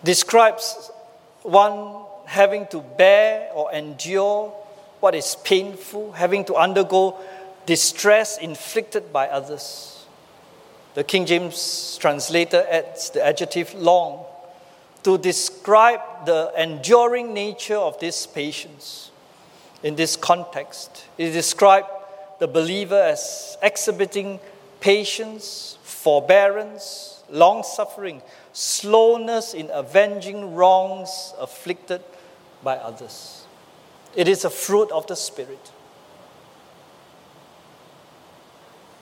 describes 0.04 0.92
one 1.44 2.04
having 2.26 2.68
to 2.68 2.82
bear 2.82 3.52
or 3.54 3.72
endure 3.72 4.50
what 5.00 5.16
is 5.16 5.38
painful, 5.46 6.12
having 6.12 6.44
to 6.46 6.56
undergo 6.56 7.18
distress 7.66 8.38
inflicted 8.38 9.14
by 9.14 9.28
others. 9.28 10.06
The 10.94 11.06
King 11.06 11.26
James 11.26 11.98
translator 12.02 12.66
adds 12.70 13.12
the 13.12 13.26
adjective 13.26 13.74
long 13.76 14.26
to 15.04 15.18
describe 15.18 16.02
the 16.26 16.52
enduring 16.58 17.34
nature 17.34 17.78
of 17.78 17.98
this 18.00 18.28
patience. 18.28 19.12
In 19.84 19.96
this 19.96 20.16
context, 20.16 21.06
it 21.18 21.32
describes 21.32 21.88
the 22.40 22.48
believer 22.48 23.00
as 23.00 23.58
exhibiting 23.62 24.40
patience, 24.80 25.78
forbearance, 25.84 27.22
long 27.30 27.64
suffering, 27.64 28.22
slowness 28.54 29.54
in 29.54 29.70
avenging 29.74 30.56
wrongs 30.56 31.34
afflicted 31.38 32.02
by 32.64 32.78
others. 32.78 33.46
It 34.16 34.28
is 34.28 34.46
a 34.46 34.50
fruit 34.50 34.90
of 34.92 35.06
the 35.08 35.16
Spirit. 35.16 35.72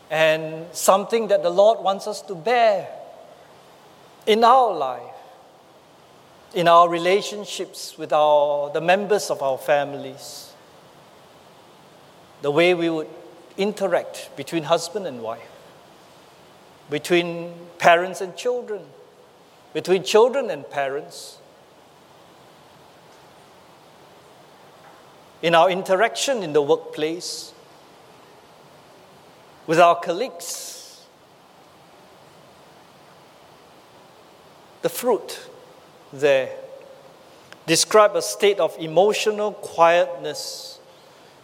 And 0.09 0.65
something 0.73 1.27
that 1.27 1.43
the 1.43 1.49
Lord 1.49 1.79
wants 1.79 2.07
us 2.07 2.21
to 2.23 2.35
bear 2.35 2.87
in 4.25 4.43
our 4.43 4.73
life, 4.73 5.15
in 6.53 6.67
our 6.67 6.89
relationships 6.89 7.97
with 7.97 8.11
our, 8.11 8.71
the 8.71 8.81
members 8.81 9.29
of 9.29 9.41
our 9.41 9.57
families, 9.57 10.50
the 12.41 12.51
way 12.51 12.73
we 12.73 12.89
would 12.89 13.07
interact 13.57 14.35
between 14.35 14.63
husband 14.63 15.05
and 15.05 15.21
wife, 15.21 15.49
between 16.89 17.53
parents 17.77 18.21
and 18.21 18.35
children, 18.35 18.81
between 19.73 20.03
children 20.03 20.49
and 20.49 20.69
parents, 20.69 21.37
in 25.41 25.55
our 25.55 25.69
interaction 25.69 26.43
in 26.43 26.53
the 26.53 26.61
workplace, 26.61 27.53
with 29.67 29.79
our 29.79 29.95
colleagues. 29.99 31.05
The 34.81 34.89
fruit 34.89 35.47
there 36.11 36.55
describe 37.67 38.15
a 38.15 38.21
state 38.21 38.59
of 38.59 38.75
emotional 38.79 39.53
quietness 39.53 40.79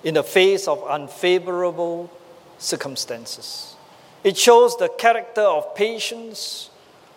in 0.03 0.13
the 0.13 0.23
face 0.23 0.67
of 0.67 0.83
unfavorable 0.87 2.11
circumstances. 2.57 3.75
It 4.23 4.37
shows 4.37 4.77
the 4.77 4.89
character 4.89 5.41
of 5.41 5.75
patience, 5.75 6.69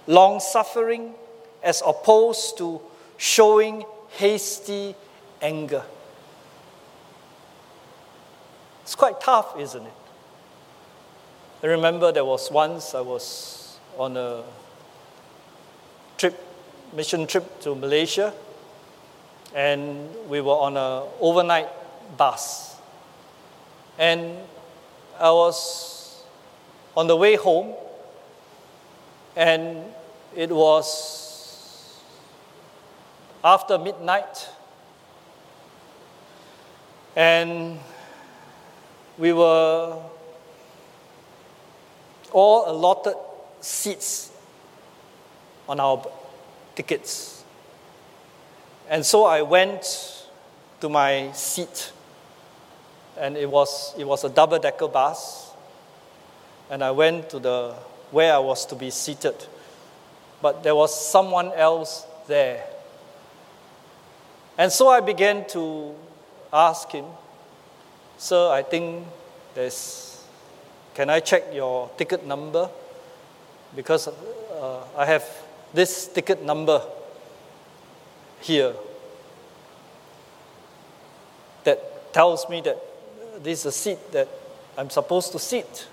long 0.06 0.40
suffering, 0.40 1.14
as 1.62 1.82
opposed 1.86 2.58
to 2.58 2.80
showing 3.16 3.84
hasty 4.10 4.94
anger. 5.42 5.82
It's 8.82 8.94
quite 8.94 9.20
tough, 9.20 9.58
isn't 9.58 9.86
it? 9.86 9.92
I 11.62 11.66
remember 11.66 12.10
there 12.10 12.24
was 12.24 12.50
once 12.50 12.94
I 12.94 13.00
was 13.02 13.78
on 13.98 14.16
a 14.16 14.42
trip, 16.16 16.42
mission 16.94 17.26
trip 17.26 17.60
to 17.60 17.74
Malaysia, 17.74 18.32
and 19.54 20.08
we 20.28 20.40
were 20.40 20.54
on 20.54 20.76
an 20.76 21.08
overnight 21.20 21.68
bus. 22.16 22.76
And 23.98 24.36
I 25.18 25.30
was 25.30 26.22
on 26.96 27.06
the 27.06 27.16
way 27.16 27.36
home, 27.36 27.74
and 29.36 29.84
it 30.34 30.50
was 30.50 32.00
after 33.44 33.78
midnight, 33.78 34.48
and 37.16 37.78
we 39.18 39.32
were 39.32 39.96
all 42.32 42.70
allotted 42.70 43.16
seats 43.60 44.30
on 45.68 45.80
our 45.80 46.04
tickets. 46.74 47.44
And 48.88 49.04
so 49.04 49.24
I 49.24 49.42
went 49.42 50.26
to 50.80 50.88
my 50.88 51.30
seat, 51.32 51.92
and 53.18 53.36
it 53.36 53.50
was, 53.50 53.94
it 53.98 54.06
was 54.06 54.24
a 54.24 54.28
double 54.28 54.58
decker 54.58 54.88
bus. 54.88 55.52
And 56.70 56.84
I 56.84 56.90
went 56.90 57.30
to 57.30 57.38
the 57.38 57.74
where 58.10 58.34
I 58.34 58.38
was 58.38 58.66
to 58.66 58.74
be 58.74 58.90
seated, 58.90 59.34
but 60.42 60.62
there 60.62 60.74
was 60.74 60.94
someone 60.94 61.52
else 61.52 62.06
there. 62.26 62.64
And 64.58 64.70
so 64.70 64.88
I 64.88 65.00
began 65.00 65.46
to 65.48 65.94
ask 66.52 66.90
him, 66.90 67.04
Sir, 68.18 68.50
I 68.50 68.62
think 68.62 69.06
there's, 69.54 70.22
can 70.94 71.08
I 71.08 71.20
check 71.20 71.54
your 71.54 71.88
ticket 71.96 72.26
number? 72.26 72.68
Because 73.74 74.08
uh, 74.08 74.80
I 74.96 75.06
have 75.06 75.24
this 75.72 76.08
ticket 76.08 76.42
number 76.42 76.82
here 78.40 78.74
that 81.64 82.12
tells 82.12 82.48
me 82.48 82.60
that 82.62 82.89
this 83.42 83.60
is 83.60 83.66
a 83.66 83.72
seat 83.72 84.12
that 84.12 84.28
I'm 84.76 84.90
supposed 84.90 85.32
to 85.32 85.38
sit, 85.38 85.86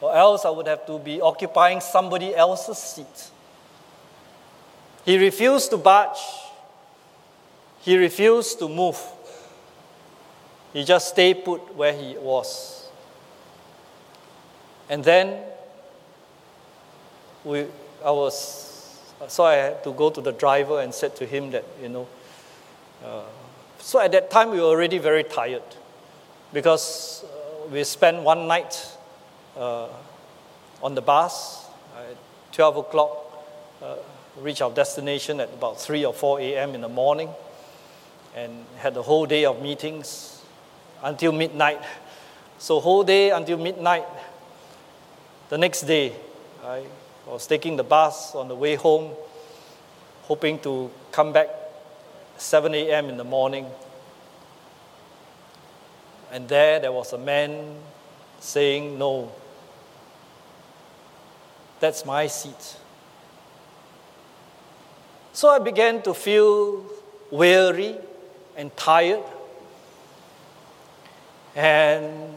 or 0.00 0.14
else 0.14 0.44
I 0.44 0.50
would 0.50 0.66
have 0.66 0.86
to 0.86 0.98
be 0.98 1.20
occupying 1.20 1.80
somebody 1.80 2.34
else's 2.34 2.78
seat. 2.78 3.30
He 5.04 5.18
refused 5.18 5.70
to 5.70 5.76
budge, 5.76 6.18
he 7.80 7.96
refused 7.96 8.58
to 8.60 8.68
move. 8.68 9.00
He 10.72 10.84
just 10.84 11.08
stayed 11.08 11.44
put 11.44 11.74
where 11.74 11.92
he 11.92 12.16
was. 12.16 12.88
And 14.88 15.04
then 15.04 15.42
we, 17.44 17.66
I 18.04 18.10
was, 18.10 18.98
so 19.28 19.44
I 19.44 19.54
had 19.54 19.84
to 19.84 19.92
go 19.92 20.08
to 20.10 20.20
the 20.20 20.32
driver 20.32 20.80
and 20.80 20.94
said 20.94 21.14
to 21.16 21.26
him 21.26 21.50
that, 21.50 21.64
you 21.82 21.88
know, 21.90 22.08
uh, 23.04 23.22
so 23.78 24.00
at 24.00 24.12
that 24.12 24.30
time 24.30 24.50
we 24.50 24.58
were 24.58 24.66
already 24.66 24.98
very 24.98 25.24
tired 25.24 25.62
because 26.52 27.24
uh, 27.24 27.68
we 27.72 27.82
spent 27.84 28.22
one 28.22 28.46
night 28.46 28.86
uh, 29.56 29.88
on 30.82 30.94
the 30.94 31.00
bus 31.00 31.66
at 31.96 32.16
12 32.52 32.76
o'clock, 32.76 33.44
uh, 33.82 33.96
reach 34.40 34.60
our 34.60 34.70
destination 34.70 35.40
at 35.40 35.48
about 35.48 35.80
3 35.80 36.04
or 36.04 36.12
4 36.12 36.40
a.m. 36.40 36.74
in 36.74 36.80
the 36.82 36.88
morning, 36.88 37.30
and 38.36 38.64
had 38.76 38.94
the 38.94 39.02
whole 39.02 39.26
day 39.26 39.44
of 39.44 39.62
meetings 39.62 40.42
until 41.02 41.32
midnight. 41.32 41.80
So 42.58 42.80
whole 42.80 43.04
day 43.04 43.30
until 43.30 43.58
midnight. 43.58 44.04
The 45.48 45.58
next 45.58 45.82
day, 45.82 46.14
I 46.64 46.84
was 47.26 47.46
taking 47.46 47.76
the 47.76 47.84
bus 47.84 48.34
on 48.34 48.48
the 48.48 48.54
way 48.54 48.74
home, 48.74 49.12
hoping 50.22 50.58
to 50.60 50.90
come 51.10 51.32
back 51.32 51.48
7 52.36 52.74
a.m. 52.74 53.08
in 53.08 53.16
the 53.16 53.24
morning. 53.24 53.66
And 56.32 56.48
there, 56.48 56.80
there 56.80 56.92
was 56.92 57.12
a 57.12 57.18
man 57.18 57.76
saying, 58.40 58.98
No, 58.98 59.30
that's 61.78 62.06
my 62.06 62.26
seat. 62.26 62.76
So 65.34 65.50
I 65.50 65.58
began 65.58 66.02
to 66.02 66.14
feel 66.14 66.86
weary 67.30 67.96
and 68.56 68.74
tired. 68.76 69.22
And 71.54 72.34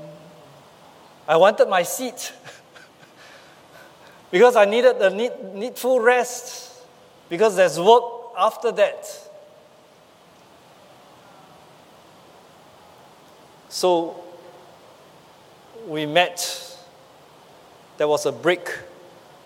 I 1.25 1.37
wanted 1.37 1.69
my 1.69 1.83
seat. 1.83 2.33
because 4.31 4.57
I 4.57 4.65
needed 4.65 4.99
the 4.99 5.09
need, 5.09 5.31
needful 5.53 6.01
rest, 6.01 6.83
because 7.29 7.55
there's 7.55 7.79
work 7.79 8.03
after 8.37 8.73
that. 8.73 9.24
So 13.75 14.15
we 15.85 16.05
met. 16.05 16.77
There 17.97 18.07
was 18.07 18.25
a 18.25 18.31
break 18.31 18.69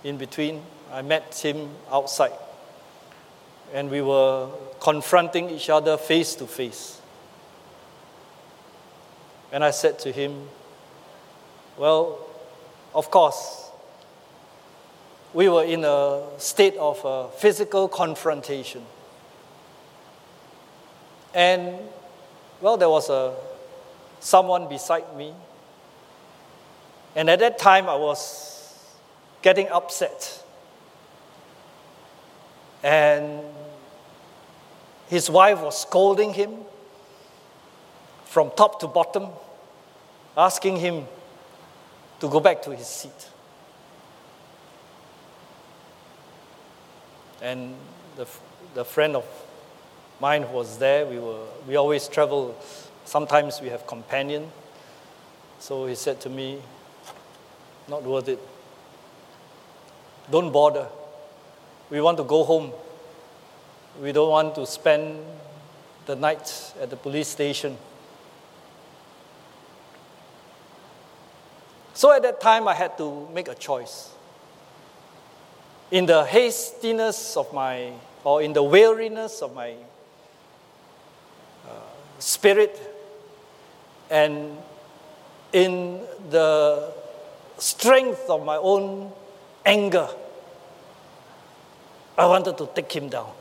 in 0.04 0.18
between. 0.18 0.62
I 0.92 1.02
met 1.02 1.34
him 1.34 1.72
outside. 1.92 2.34
And 3.74 3.90
we 3.90 4.04
were 4.04 4.50
confronting 4.80 5.50
each 5.50 5.72
other 5.72 5.98
face 5.98 6.36
to 6.36 6.46
face. 6.46 7.02
And 9.52 9.64
I 9.64 9.72
said 9.72 9.98
to 9.98 10.12
him, 10.12 10.48
Well, 11.76 12.20
of 12.94 13.10
course, 13.10 13.72
we 15.34 15.50
were 15.50 15.64
in 15.64 15.84
a 15.84 16.22
state 16.38 16.78
of 16.78 17.04
uh, 17.04 17.30
physical 17.30 17.88
confrontation. 17.88 18.84
And, 21.34 21.80
well, 22.62 22.78
there 22.78 22.90
was 22.90 23.10
a, 23.10 23.34
someone 24.20 24.68
beside 24.68 25.16
me. 25.16 25.34
And 27.16 27.30
at 27.30 27.40
that 27.40 27.58
time, 27.58 27.90
I 27.90 27.96
was 27.96 28.78
getting 29.42 29.68
upset. 29.70 30.44
And 32.84 33.42
his 35.08 35.30
wife 35.30 35.60
was 35.60 35.82
scolding 35.82 36.34
him 36.34 36.60
from 38.26 38.52
top 38.56 38.80
to 38.82 38.88
bottom, 38.88 39.30
asking 40.38 40.78
him 40.78 41.06
to 42.20 42.30
go 42.30 42.40
back 42.40 42.62
to 42.62 42.76
his 42.76 42.88
seat. 42.88 43.30
And 47.42 47.74
the, 48.16 48.28
the 48.76 48.86
friend 48.86 49.16
of 49.16 49.26
mine 50.20 50.44
who 50.44 50.54
was 50.54 50.78
there, 50.78 51.06
we, 51.06 51.18
were, 51.18 51.46
we 51.68 51.76
always 51.76 52.08
travel, 52.08 52.56
sometimes 53.10 53.60
we 53.60 53.70
have 53.70 53.88
companion. 53.88 54.52
So 55.58 55.88
he 55.88 55.96
said 55.96 56.22
to 56.22 56.30
me, 56.30 56.62
not 57.88 58.04
worth 58.04 58.30
it. 58.30 58.40
Don't 60.30 60.52
bother. 60.52 60.88
We 61.90 62.02
want 62.02 62.20
to 62.20 62.24
go 62.24 62.44
home. 62.44 62.72
We 64.00 64.12
don't 64.12 64.30
want 64.30 64.54
to 64.56 64.68
spend 64.68 65.26
the 66.06 66.16
night 66.16 66.74
at 66.80 66.92
the 66.92 66.96
police 66.96 67.28
station. 67.28 67.78
So 71.96 72.14
at 72.14 72.22
that 72.22 72.40
time, 72.40 72.68
I 72.68 72.76
had 72.76 72.96
to 73.00 73.28
make 73.34 73.48
a 73.48 73.56
choice. 73.56 74.12
In 75.90 76.06
the 76.06 76.24
hastiness 76.24 77.36
of 77.36 77.52
my, 77.54 77.92
or 78.24 78.44
in 78.44 78.54
the 78.54 78.62
weariness 78.62 79.42
of 79.42 79.56
my 79.56 79.74
uh, 81.68 81.72
spirit, 82.20 82.89
and 84.10 84.58
in 85.54 86.02
the 86.30 86.92
strength 87.58 88.30
of 88.30 88.44
my 88.44 88.58
own 88.58 89.12
anger, 89.66 90.08
I 92.18 92.26
wanted 92.26 92.58
to 92.58 92.70
take 92.74 92.92
him 92.92 93.10
down. 93.10 93.32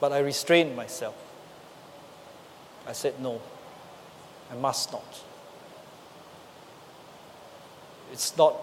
But 0.00 0.12
I 0.12 0.18
restrained 0.18 0.76
myself. 0.76 1.14
I 2.86 2.92
said, 2.92 3.20
no. 3.20 3.40
I 4.50 4.54
must 4.56 4.92
not. 4.92 5.22
It's 8.12 8.36
not 8.36 8.54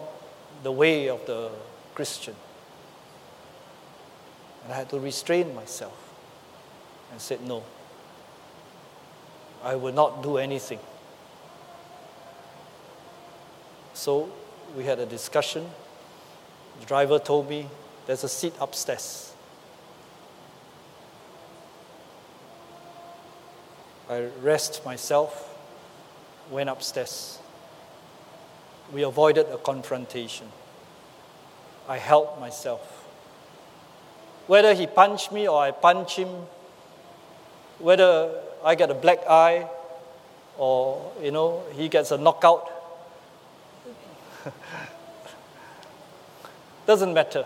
the 0.64 0.72
way 0.72 1.10
of 1.10 1.26
the 1.26 1.50
Christian. 1.96 2.36
And 4.64 4.74
I 4.74 4.76
had 4.76 4.90
to 4.90 5.00
restrain 5.00 5.56
myself 5.56 6.09
and 7.12 7.20
said, 7.20 7.42
No, 7.42 7.64
I 9.64 9.76
will 9.76 9.94
not 9.94 10.24
do 10.24 10.38
anything. 10.38 10.80
So 13.94 14.30
we 14.76 14.86
had 14.86 15.00
a 15.00 15.06
discussion. 15.06 15.70
The 16.80 16.86
driver 16.86 17.20
told 17.20 17.50
me 17.50 17.68
there's 18.06 18.24
a 18.24 18.30
seat 18.30 18.54
upstairs. 18.60 19.34
I 24.10 24.28
rest 24.42 24.84
myself 24.86 25.50
went 26.50 26.70
upstairs. 26.70 27.40
We 28.92 29.04
avoided 29.04 29.48
a 29.52 29.58
confrontation. 29.58 30.48
I 31.88 31.98
held 31.98 32.40
myself. 32.40 32.82
Whether 34.48 34.74
he 34.74 34.88
punched 34.88 35.32
me 35.32 35.48
or 35.48 35.62
I 35.62 35.72
punch 35.72 36.16
him, 36.16 36.30
whether 37.80 38.32
I 38.64 38.76
get 38.76 38.92
a 38.92 38.94
black 38.94 39.20
eye 39.28 39.68
or, 40.58 41.12
you 41.22 41.32
know, 41.32 41.64
he 41.74 41.90
gets 41.90 42.12
a 42.12 42.18
knockout, 42.18 42.70
doesn't 46.86 47.14
matter. 47.14 47.46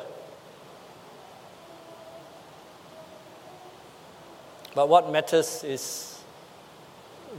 But 4.75 4.89
what 4.89 5.11
matters 5.11 5.63
is 5.63 6.19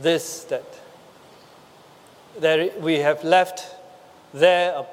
this 0.00 0.44
that 0.44 0.64
there, 2.38 2.70
we 2.80 2.98
have 2.98 3.24
left 3.24 3.64
there 4.33 4.74
a 4.76 4.87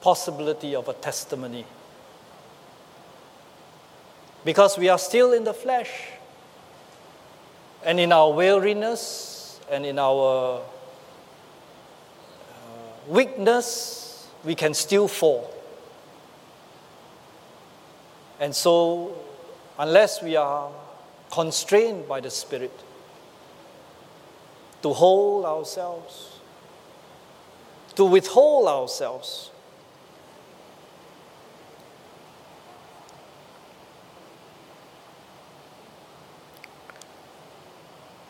possibility 0.00 0.74
of 0.74 0.88
a 0.88 0.92
testimony. 0.94 1.64
Because 4.44 4.78
we 4.78 4.88
are 4.88 4.98
still 4.98 5.32
in 5.32 5.44
the 5.44 5.54
flesh. 5.54 5.90
And 7.84 8.00
in 8.00 8.12
our 8.12 8.32
weariness 8.32 9.60
and 9.70 9.86
in 9.86 9.98
our 9.98 10.60
uh, 10.60 10.62
weakness, 13.06 14.28
we 14.44 14.54
can 14.54 14.74
still 14.74 15.08
fall. 15.08 15.52
And 18.40 18.54
so, 18.54 19.16
unless 19.78 20.22
we 20.22 20.36
are 20.36 20.70
constrained 21.30 22.08
by 22.08 22.20
the 22.20 22.30
Spirit 22.30 22.72
to 24.82 24.92
hold 24.92 25.44
ourselves, 25.44 26.38
to 27.96 28.04
withhold 28.04 28.68
ourselves. 28.68 29.50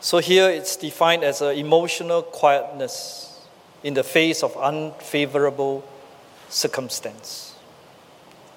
So 0.09 0.17
here 0.17 0.49
it's 0.49 0.75
defined 0.75 1.23
as 1.23 1.39
an 1.43 1.55
emotional 1.55 2.23
quietness 2.23 3.45
in 3.83 3.93
the 3.93 4.03
face 4.03 4.41
of 4.41 4.57
unfavorable 4.57 5.85
circumstance. 6.49 7.53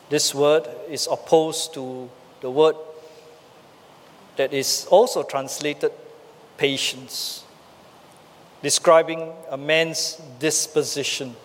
This 0.09 0.35
word 0.35 0.67
is 0.89 1.07
opposed 1.13 1.75
to 1.75 2.09
the 2.41 2.51
word 2.51 2.77
that 4.37 4.55
is 4.55 4.87
also 4.91 5.25
translated 5.25 5.93
patience 6.57 7.45
describing 8.63 9.35
a 9.51 9.59
man's 9.59 10.23
disposition 10.39 11.37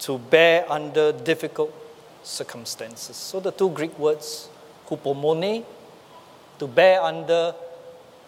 to 0.00 0.18
bear 0.18 0.70
under 0.70 1.10
difficult 1.10 1.72
circumstances. 2.22 3.16
So 3.16 3.40
the 3.40 3.50
two 3.50 3.70
Greek 3.70 3.98
words, 3.98 4.50
hupomone, 4.88 5.64
to 6.58 6.66
bear 6.66 7.00
under 7.00 7.54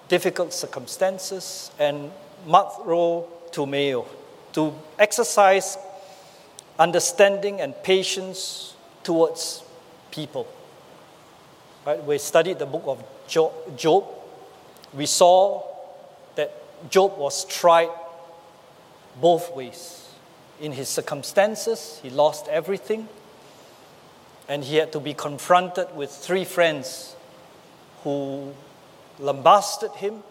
difficult 0.08 0.52
circumstances, 0.52 1.70
and 1.78 2.10
makro 2.46 3.26
tumeo, 3.50 3.52
to 3.52 3.66
male 3.66 4.08
to 4.54 4.72
exercise 4.98 5.76
understanding 6.78 7.60
and 7.60 7.74
patience 7.82 8.74
towards 9.02 9.62
people. 10.10 10.46
Right? 11.84 12.02
We 12.02 12.18
studied 12.18 12.58
the 12.58 12.66
book 12.66 12.84
of 12.86 13.04
Job. 13.76 14.04
We 14.92 15.06
saw 15.06 15.62
that 16.36 16.52
Job 16.88 17.18
was 17.18 17.44
tried 17.44 17.90
both 19.20 19.54
ways. 19.54 20.08
In 20.60 20.72
his 20.72 20.88
circumstances, 20.88 21.98
he 22.02 22.10
lost 22.10 22.46
everything, 22.48 23.08
and 24.48 24.62
he 24.62 24.76
had 24.76 24.92
to 24.92 25.00
be 25.00 25.14
confronted 25.14 25.88
with 25.96 26.10
three 26.10 26.44
friends 26.44 27.16
who 28.04 28.54
lambasted 29.18 29.90
him, 29.92 30.22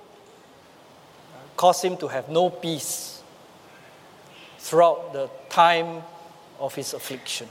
caused 1.56 1.84
him 1.84 1.98
to 1.98 2.08
have 2.08 2.30
no 2.30 2.50
peace 2.50 3.22
throughout 4.60 5.13
the 5.13 5.30
time 5.50 6.02
of 6.60 6.76
his 6.76 6.93
affliction. 6.93 7.48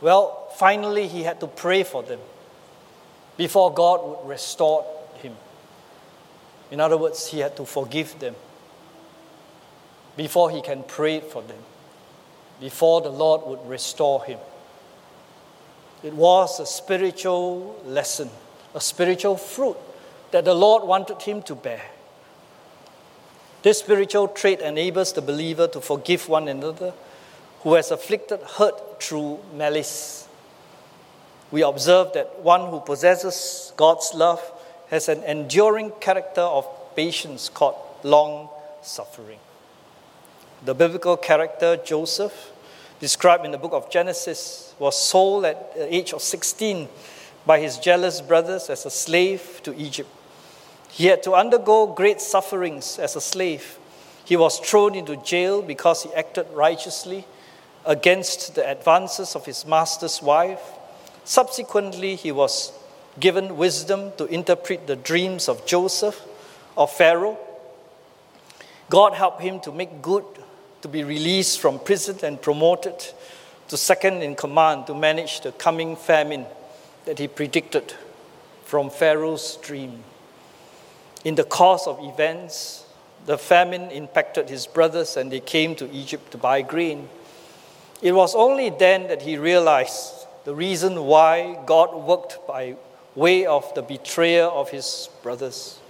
Well, 0.00 0.48
finally, 0.56 1.08
he 1.08 1.22
had 1.22 1.40
to 1.40 1.46
pray 1.46 1.82
for 1.82 2.02
them 2.02 2.20
before 3.36 3.72
God 3.72 4.04
would 4.04 4.28
restore 4.28 4.84
him. 5.22 5.34
in 6.70 6.80
other 6.80 6.96
words, 6.96 7.28
he 7.28 7.40
had 7.40 7.56
to 7.56 7.64
forgive 7.64 8.18
them. 8.18 8.34
before 10.16 10.50
he 10.50 10.62
can 10.62 10.82
pray 10.82 11.20
for 11.20 11.42
them, 11.42 11.62
before 12.58 13.02
the 13.02 13.10
Lord 13.10 13.42
would 13.46 13.68
restore 13.68 14.24
him. 14.24 14.38
It 16.02 16.14
was 16.14 16.58
a 16.58 16.66
spiritual 16.66 17.78
lesson, 17.84 18.30
a 18.76 18.80
spiritual 18.80 19.38
fruit 19.38 19.76
that 20.32 20.44
the 20.44 20.54
Lord 20.54 20.84
wanted 20.84 21.22
him 21.22 21.42
to 21.44 21.54
bear. 21.54 21.82
This 23.62 23.78
spiritual 23.78 24.28
trait 24.28 24.60
enables 24.60 25.14
the 25.14 25.22
believer 25.22 25.66
to 25.68 25.80
forgive 25.80 26.28
one 26.28 26.46
another 26.46 26.92
who 27.62 27.72
has 27.72 27.90
afflicted 27.90 28.40
hurt 28.42 29.02
through 29.02 29.40
malice. 29.54 30.28
We 31.50 31.62
observe 31.62 32.12
that 32.12 32.40
one 32.40 32.70
who 32.70 32.80
possesses 32.80 33.72
God's 33.78 34.12
love 34.14 34.42
has 34.90 35.08
an 35.08 35.22
enduring 35.24 35.92
character 35.98 36.42
of 36.42 36.68
patience 36.94 37.48
called 37.48 37.76
long 38.02 38.50
suffering. 38.82 39.38
The 40.64 40.74
biblical 40.74 41.16
character 41.16 41.78
Joseph, 41.78 42.52
described 43.00 43.46
in 43.46 43.52
the 43.52 43.58
book 43.58 43.72
of 43.72 43.90
Genesis, 43.90 44.74
was 44.78 45.00
sold 45.02 45.46
at 45.46 45.74
the 45.74 45.94
age 45.94 46.12
of 46.12 46.20
16 46.20 46.88
by 47.46 47.60
his 47.60 47.78
jealous 47.78 48.20
brothers 48.20 48.68
as 48.68 48.84
a 48.84 48.90
slave 48.90 49.60
to 49.62 49.74
Egypt. 49.76 50.10
He 50.90 51.06
had 51.06 51.22
to 51.22 51.34
undergo 51.34 51.86
great 51.86 52.20
sufferings 52.20 52.98
as 52.98 53.14
a 53.14 53.20
slave. 53.20 53.78
He 54.24 54.36
was 54.36 54.58
thrown 54.58 54.96
into 54.96 55.16
jail 55.16 55.62
because 55.62 56.02
he 56.02 56.12
acted 56.14 56.46
righteously 56.52 57.24
against 57.84 58.56
the 58.56 58.68
advances 58.68 59.36
of 59.36 59.46
his 59.46 59.64
master's 59.64 60.20
wife. 60.20 60.60
Subsequently, 61.24 62.16
he 62.16 62.32
was 62.32 62.72
given 63.20 63.56
wisdom 63.56 64.10
to 64.18 64.26
interpret 64.26 64.86
the 64.86 64.96
dreams 64.96 65.48
of 65.48 65.64
Joseph, 65.64 66.20
of 66.76 66.90
Pharaoh. 66.90 67.38
God 68.90 69.14
helped 69.14 69.40
him 69.40 69.60
to 69.60 69.72
make 69.72 70.02
good, 70.02 70.24
to 70.82 70.88
be 70.88 71.04
released 71.04 71.60
from 71.60 71.78
prison 71.78 72.18
and 72.22 72.42
promoted 72.42 72.94
to 73.68 73.76
second 73.76 74.22
in 74.22 74.34
command 74.34 74.86
to 74.86 74.94
manage 74.94 75.40
the 75.40 75.52
coming 75.52 75.96
famine 75.96 76.46
that 77.06 77.18
he 77.18 77.28
predicted 77.28 77.94
from 78.64 78.90
Pharaoh's 78.90 79.56
dream. 79.62 80.02
In 81.24 81.36
the 81.36 81.44
course 81.44 81.86
of 81.86 81.98
events, 82.02 82.84
the 83.24 83.38
famine 83.38 83.90
impacted 83.90 84.48
his 84.48 84.66
brothers 84.66 85.16
and 85.16 85.32
they 85.32 85.40
came 85.40 85.74
to 85.76 85.90
Egypt 85.90 86.30
to 86.32 86.38
buy 86.38 86.62
grain. 86.62 87.08
It 88.02 88.12
was 88.12 88.34
only 88.34 88.70
then 88.70 89.08
that 89.08 89.22
he 89.22 89.38
realized 89.38 90.26
the 90.44 90.54
reason 90.54 91.04
why 91.04 91.58
God 91.66 91.94
worked 91.94 92.46
by 92.46 92.76
way 93.14 93.46
of 93.46 93.74
the 93.74 93.82
betrayal 93.82 94.52
of 94.54 94.70
his 94.70 95.08
brothers. 95.22 95.80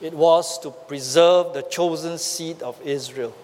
It 0.00 0.14
was 0.14 0.58
to 0.60 0.70
preserve 0.70 1.52
the 1.52 1.62
chosen 1.62 2.18
seed 2.18 2.62
of 2.62 2.80
Israel. 2.82 3.34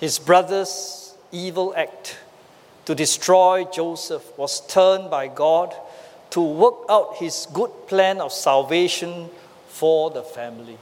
His 0.00 0.18
brother's 0.18 1.14
evil 1.30 1.74
act 1.76 2.18
to 2.86 2.94
destroy 2.94 3.64
Joseph 3.64 4.36
was 4.38 4.66
turned 4.66 5.10
by 5.10 5.28
God 5.28 5.74
to 6.34 6.40
work 6.40 6.74
out 6.88 7.14
his 7.18 7.46
good 7.52 7.70
plan 7.86 8.20
of 8.20 8.32
salvation 8.32 9.30
for 9.68 10.10
the 10.10 10.20
family. 10.20 10.76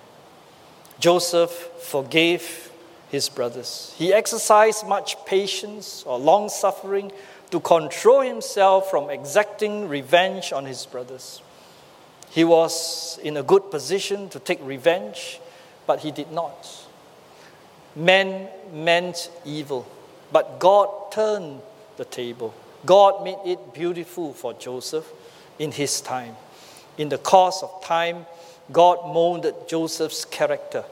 Joseph 0.98 1.50
forgave 1.50 2.70
his 3.10 3.28
brothers. 3.28 3.94
He 3.98 4.14
exercised 4.14 4.88
much 4.88 5.14
patience 5.26 6.04
or 6.06 6.18
long 6.18 6.48
suffering 6.48 7.12
to 7.50 7.60
control 7.60 8.22
himself 8.22 8.88
from 8.88 9.10
exacting 9.10 9.90
revenge 9.90 10.54
on 10.54 10.64
his 10.64 10.86
brothers. 10.86 11.42
He 12.30 12.44
was 12.44 13.18
in 13.22 13.36
a 13.36 13.42
good 13.42 13.70
position 13.70 14.30
to 14.30 14.38
take 14.38 14.58
revenge, 14.62 15.38
but 15.86 16.00
he 16.00 16.12
did 16.12 16.32
not. 16.32 16.66
Men 17.94 18.48
meant 18.72 19.30
evil, 19.44 19.86
but 20.32 20.58
God 20.58 21.12
turned 21.12 21.60
the 21.98 22.06
table. 22.06 22.54
God 22.86 23.22
made 23.22 23.36
it 23.44 23.74
beautiful 23.74 24.32
for 24.32 24.54
Joseph 24.54 25.12
in 25.58 25.72
his 25.72 26.00
time. 26.00 26.36
In 26.98 27.08
the 27.08 27.18
course 27.18 27.62
of 27.62 27.82
time, 27.84 28.26
God 28.70 28.98
molded 29.12 29.54
Joseph's 29.68 30.24
character 30.24 30.84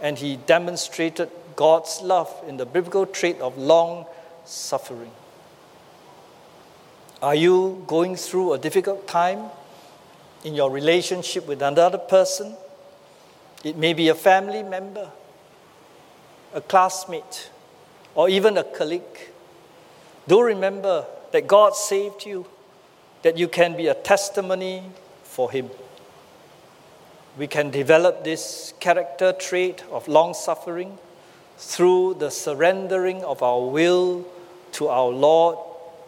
and 0.00 0.18
he 0.18 0.36
demonstrated 0.36 1.30
God's 1.56 2.00
love 2.02 2.32
in 2.46 2.56
the 2.56 2.66
biblical 2.66 3.06
trait 3.06 3.40
of 3.40 3.58
long 3.58 4.06
suffering. 4.44 5.10
Are 7.20 7.34
you 7.34 7.82
going 7.86 8.14
through 8.14 8.52
a 8.52 8.58
difficult 8.58 9.08
time 9.08 9.50
in 10.44 10.54
your 10.54 10.70
relationship 10.70 11.48
with 11.48 11.62
another 11.62 11.98
person? 11.98 12.54
It 13.64 13.76
may 13.76 13.92
be 13.92 14.08
a 14.08 14.14
family 14.14 14.62
member, 14.62 15.10
a 16.54 16.60
classmate, 16.60 17.50
or 18.14 18.28
even 18.28 18.56
a 18.56 18.62
colleague. 18.62 19.02
Do 20.28 20.42
remember 20.42 21.06
that 21.32 21.48
God 21.48 21.74
saved 21.74 22.24
you, 22.24 22.46
that 23.22 23.36
you 23.36 23.48
can 23.48 23.76
be 23.76 23.86
a 23.88 23.94
testimony 23.94 24.82
for 25.22 25.50
Him. 25.50 25.70
We 27.36 27.46
can 27.46 27.70
develop 27.70 28.24
this 28.24 28.74
character 28.80 29.32
trait 29.32 29.84
of 29.90 30.08
long 30.08 30.34
suffering 30.34 30.98
through 31.56 32.14
the 32.14 32.30
surrendering 32.30 33.24
of 33.24 33.42
our 33.42 33.66
will 33.66 34.26
to 34.72 34.88
our 34.88 35.08
Lord 35.08 35.58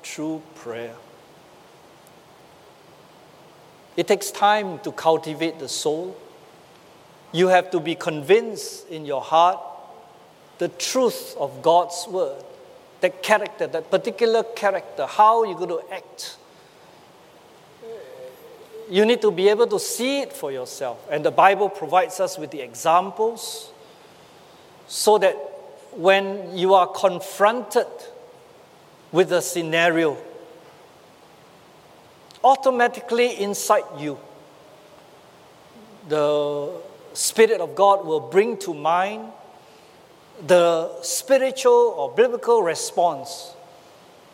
through 0.03 0.43
prayer. 0.55 0.95
It 3.97 4.09
takes 4.09 4.31
time 4.31 4.79
to 4.81 4.93
cultivate 4.93 5.59
the 5.59 5.69
soul. 5.69 6.17
You 7.33 7.49
have 7.49 7.71
to 7.73 7.81
be 7.81 7.95
convinced 7.95 8.89
in 8.89 9.05
your 9.05 9.21
heart 9.21 9.59
the 10.59 10.69
truth 10.69 11.37
of 11.39 11.63
God's 11.63 12.07
word, 12.09 12.43
that 13.01 13.23
character, 13.23 13.67
that 13.67 13.91
particular 13.91 14.43
character, 14.43 15.07
how 15.07 15.45
you're 15.45 15.59
going 15.59 15.71
to 15.71 15.83
act. 15.93 16.37
You 18.91 19.07
need 19.07 19.23
to 19.23 19.31
be 19.31 19.49
able 19.49 19.69
to 19.69 19.79
see 19.79 20.21
it 20.21 20.33
for 20.33 20.51
yourself. 20.51 21.07
And 21.09 21.25
the 21.25 21.31
Bible 21.31 21.69
provides 21.69 22.19
us 22.19 22.37
with 22.37 22.51
the 22.51 22.61
examples 22.61 23.71
so 24.89 25.17
that 25.19 25.37
when 25.93 26.59
you 26.59 26.75
are 26.75 26.89
confronted 26.89 27.87
with 29.13 29.31
a 29.33 29.41
scenario, 29.41 30.17
automatically 32.43 33.41
inside 33.41 33.85
you, 33.97 34.19
the 36.09 36.73
Spirit 37.13 37.61
of 37.61 37.77
God 37.77 38.05
will 38.05 38.19
bring 38.19 38.57
to 38.59 38.75
mind 38.75 39.31
the 40.45 41.01
spiritual 41.03 41.95
or 41.97 42.11
biblical 42.11 42.61
response 42.61 43.55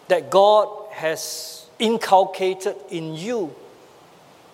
that 0.08 0.30
God 0.30 0.68
has 0.92 1.66
inculcated 1.78 2.76
in 2.88 3.14
you 3.14 3.54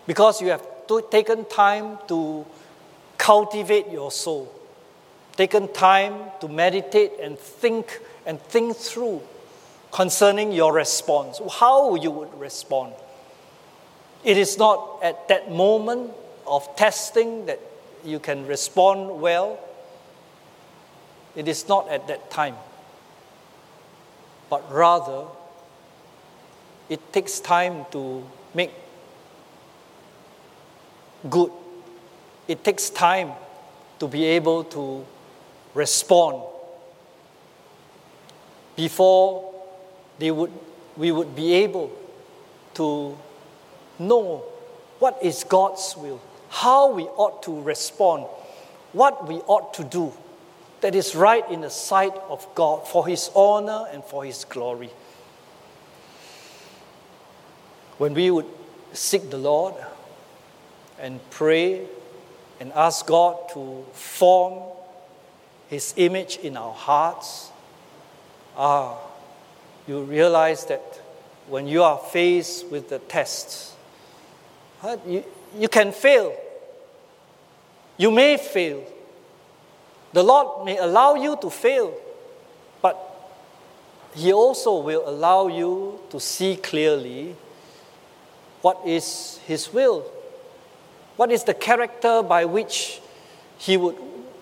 because 0.06 0.40
you 0.42 0.48
have 0.48 0.66
taken 1.10 1.44
time 1.46 1.98
to 2.08 2.44
cultivate 3.18 3.88
your 3.88 4.10
soul, 4.10 4.52
taken 5.36 5.72
time 5.72 6.14
to 6.40 6.48
meditate 6.48 7.12
and 7.20 7.38
think 7.38 8.00
and 8.26 8.40
think 8.40 8.76
through 8.76 9.20
concerning 9.92 10.52
your 10.52 10.72
response, 10.72 11.40
how 11.58 11.94
you 11.94 12.10
would 12.10 12.32
respond. 12.40 12.92
It 14.24 14.36
is 14.36 14.58
not 14.58 15.00
at 15.02 15.28
that 15.28 15.50
moment 15.50 16.12
of 16.46 16.74
testing 16.76 17.46
that 17.46 17.60
you 18.04 18.18
can 18.18 18.46
respond 18.46 19.20
well. 19.20 19.58
It 21.36 21.48
is 21.48 21.68
not 21.68 21.88
at 21.88 22.08
that 22.08 22.30
time. 22.30 22.56
But 24.48 24.70
rather, 24.72 25.26
it 26.88 27.12
takes 27.12 27.40
time 27.40 27.86
to 27.92 28.24
make 28.54 28.70
good. 31.28 31.50
It 32.48 32.64
takes 32.64 32.90
time 32.90 33.32
to 33.98 34.08
be 34.08 34.24
able 34.24 34.64
to 34.64 35.04
respond 35.74 36.42
before 38.76 39.52
they 40.18 40.30
would, 40.30 40.52
we 40.96 41.12
would 41.12 41.35
be 41.35 41.54
able 41.54 41.90
to 42.74 43.16
know 43.98 44.44
what 44.98 45.18
is 45.22 45.44
God's 45.44 45.94
will, 45.96 46.20
how 46.48 46.92
we 46.92 47.04
ought 47.04 47.42
to 47.44 47.61
respond, 47.61 48.24
what 48.92 49.26
we 49.28 49.37
ought 49.37 49.74
to 49.74 49.85
do 49.85 50.12
that 50.80 50.94
is 50.94 51.14
right 51.14 51.48
in 51.50 51.61
the 51.61 51.70
sight 51.70 52.14
of 52.28 52.46
God 52.54 52.87
for 52.87 53.06
His 53.06 53.30
honor 53.35 53.87
and 53.92 54.02
for 54.04 54.24
His 54.24 54.44
glory. 54.44 54.90
When 57.98 58.14
we 58.14 58.30
would 58.30 58.46
seek 58.92 59.30
the 59.30 59.38
Lord 59.38 59.74
and 61.02 61.20
pray 61.30 61.84
and 62.60 62.72
ask 62.74 63.04
God 63.06 63.36
to 63.54 63.84
form 63.92 64.62
His 65.68 65.92
image 65.96 66.38
in 66.38 66.56
our 66.56 66.72
hearts, 66.72 67.50
ah, 68.56 68.96
you 69.88 70.02
realize 70.02 70.64
that 70.66 71.00
when 71.48 71.66
you 71.66 71.82
are 71.82 71.98
faced 71.98 72.68
with 72.68 72.88
the 72.88 73.00
tests, 73.00 73.74
you, 75.06 75.24
you 75.58 75.68
can 75.68 75.90
fail. 75.90 76.32
You 77.96 78.12
may 78.12 78.36
fail. 78.36 78.84
The 80.12 80.22
Lord 80.22 80.64
may 80.64 80.78
allow 80.78 81.14
you 81.14 81.36
to 81.40 81.50
fail, 81.50 81.92
but 82.80 82.96
He 84.14 84.32
also 84.32 84.78
will 84.78 85.02
allow 85.08 85.48
you 85.48 85.98
to 86.10 86.20
see 86.20 86.56
clearly 86.56 87.34
what 88.60 88.80
is 88.86 89.40
His 89.46 89.72
will, 89.72 90.04
what 91.22 91.30
is 91.30 91.44
the 91.44 91.54
character 91.54 92.20
by 92.20 92.44
which 92.44 93.00
He 93.56 93.76
would, 93.76 93.94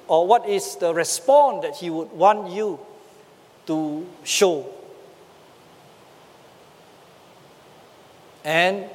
or 0.08 0.26
what 0.26 0.48
is 0.48 0.76
the 0.76 0.94
response 0.94 1.60
that 1.60 1.76
He 1.76 1.90
would 1.90 2.10
want 2.10 2.50
you 2.50 2.80
to 3.66 4.06
show. 4.24 4.64
And 8.42 8.86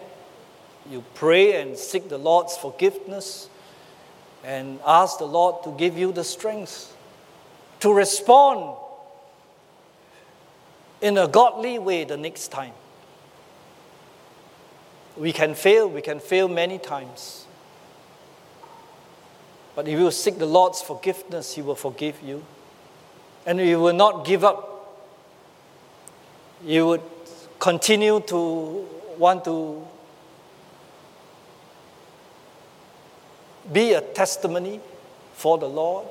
you 0.90 1.04
pray 1.14 1.62
and 1.62 1.78
seek 1.78 2.10
the 2.10 2.18
Lord's 2.18 2.58
forgiveness 2.58 3.50
and 4.44 4.80
ask 4.84 5.20
the 5.20 5.28
Lord 5.28 5.64
to 5.66 5.70
give 5.78 5.96
you 5.96 6.12
the 6.12 6.24
strength 6.24 6.92
to 7.82 7.94
respond 7.94 8.78
in 11.02 11.20
a 11.20 11.28
godly 11.28 11.78
way 11.78 12.04
the 12.04 12.18
next 12.18 12.48
time. 12.48 12.74
We 15.16 15.32
can 15.32 15.54
fail, 15.54 15.88
we 15.88 16.02
can 16.02 16.20
fail 16.20 16.48
many 16.48 16.80
times. 16.80 17.45
But 19.76 19.88
if 19.88 20.00
you 20.00 20.10
seek 20.12 20.38
the 20.38 20.46
Lord's 20.46 20.82
forgiveness, 20.82 21.54
He 21.56 21.62
will 21.62 21.76
forgive 21.76 22.22
you. 22.24 22.44
And 23.46 23.60
you 23.60 23.80
will 23.80 23.94
not 23.94 24.26
give 24.26 24.44
up. 24.44 24.72
You 26.64 26.88
would 26.88 27.02
continue 27.60 28.22
to 28.22 28.88
want 29.18 29.44
to 29.46 29.86
be 33.72 33.94
a 33.94 34.02
testimony 34.02 34.80
for 35.34 35.58
the 35.58 35.68
Lord, 35.68 36.06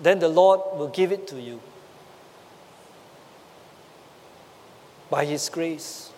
then 0.00 0.18
the 0.18 0.28
Lord 0.28 0.60
will 0.76 0.88
give 0.88 1.12
it 1.12 1.26
to 1.28 1.40
you 1.40 1.60
by 5.10 5.24
His 5.24 5.48
grace. 5.48 6.10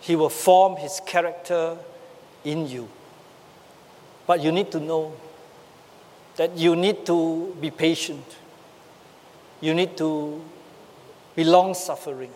He 0.00 0.16
will 0.16 0.28
form 0.28 0.76
His 0.76 1.00
character 1.04 1.76
in 2.44 2.66
you. 2.66 2.88
But 4.26 4.42
you 4.42 4.52
need 4.52 4.70
to 4.72 4.80
know 4.80 5.12
that 6.36 6.56
you 6.56 6.76
need 6.76 7.04
to 7.06 7.56
be 7.60 7.70
patient. 7.70 8.24
You 9.60 9.74
need 9.74 9.96
to 9.98 10.40
be 11.34 11.44
long 11.44 11.74
suffering. 11.74 12.30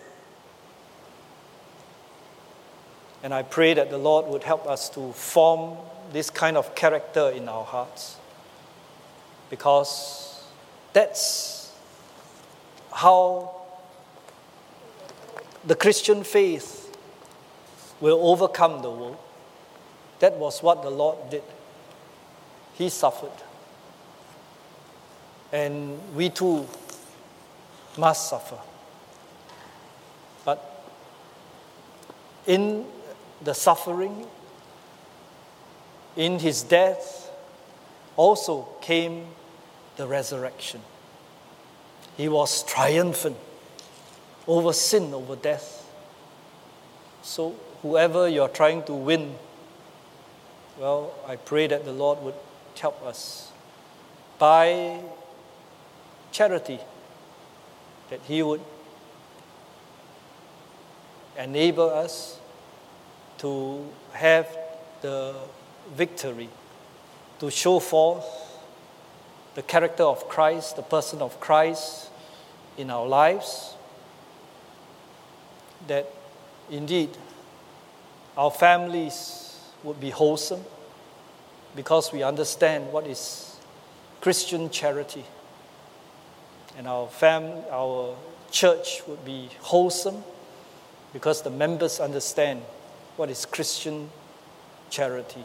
And 3.23 3.33
I 3.33 3.43
pray 3.43 3.73
that 3.73 3.89
the 3.89 3.97
Lord 3.97 4.27
would 4.27 4.45
help 4.45 4.67
us 4.67 4.91
to 4.91 5.13
form 5.13 5.79
this 6.13 6.29
kind 6.29 6.59
of 6.59 6.75
character 6.75 7.31
in 7.31 7.49
our 7.49 7.65
hearts. 7.65 8.17
Because 9.49 10.45
that's 10.93 11.73
how 12.93 13.63
the 15.65 15.75
Christian 15.75 16.23
faith 16.23 16.95
will 18.01 18.21
overcome 18.29 18.83
the 18.83 18.91
world. 18.91 19.17
That 20.19 20.37
was 20.37 20.63
what 20.63 20.83
the 20.83 20.91
Lord 20.91 21.31
did. 21.31 21.43
He 22.75 22.89
suffered. 22.89 23.31
And 25.53 25.99
we 26.15 26.31
too 26.31 26.67
must 27.97 28.29
suffer. 28.29 28.59
But 30.45 30.85
in 32.47 32.85
the 33.43 33.55
suffering, 33.55 34.27
in 36.17 36.39
his 36.39 36.63
death, 36.63 37.31
also 38.17 38.69
came 38.81 39.27
the 39.97 40.07
resurrection. 40.07 40.81
He 42.17 42.29
was 42.29 42.65
triumphant 42.65 43.37
over 44.47 44.73
sin, 44.73 45.15
over 45.15 45.37
death. 45.37 45.81
So, 47.23 47.55
whoever 47.83 48.29
you're 48.29 48.49
trying 48.49 48.83
to 48.85 48.93
win, 48.93 49.35
well, 50.79 51.15
I 51.27 51.37
pray 51.37 51.67
that 51.67 51.85
the 51.85 51.93
Lord 51.93 52.21
would 52.23 52.35
help 52.81 53.03
us 53.05 53.51
by 54.39 55.01
charity, 56.33 56.79
that 58.11 58.21
He 58.27 58.43
would 58.43 58.61
enable 61.39 61.91
us 61.91 62.39
to 63.39 63.87
have 64.13 64.47
the 65.03 65.35
victory, 65.95 66.49
to 67.41 67.51
show 67.51 67.79
forth 67.79 68.25
the 69.55 69.63
character 69.63 70.03
of 70.03 70.29
Christ, 70.29 70.77
the 70.77 70.83
person 70.83 71.23
of 71.23 71.39
Christ 71.41 72.11
in 72.77 72.91
our 72.91 73.07
lives, 73.07 73.75
that 75.87 76.11
indeed 76.71 77.11
our 78.37 78.51
families 78.51 79.61
would 79.83 80.01
be 80.01 80.11
wholesome 80.11 80.65
because 81.77 82.13
we 82.13 82.23
understand 82.23 82.93
what 82.93 83.07
is 83.07 83.57
Christian 84.21 84.71
charity. 84.71 85.25
And 86.77 86.89
our 86.89 87.09
fam- 87.09 87.65
our 87.71 88.17
church 88.51 89.03
would 89.07 89.25
be 89.25 89.51
wholesome 89.61 90.23
because 91.13 91.43
the 91.43 91.51
members 91.51 92.01
understand 92.01 92.63
what 93.17 93.31
is 93.31 93.47
Christian 93.47 94.11
charity. 94.91 95.45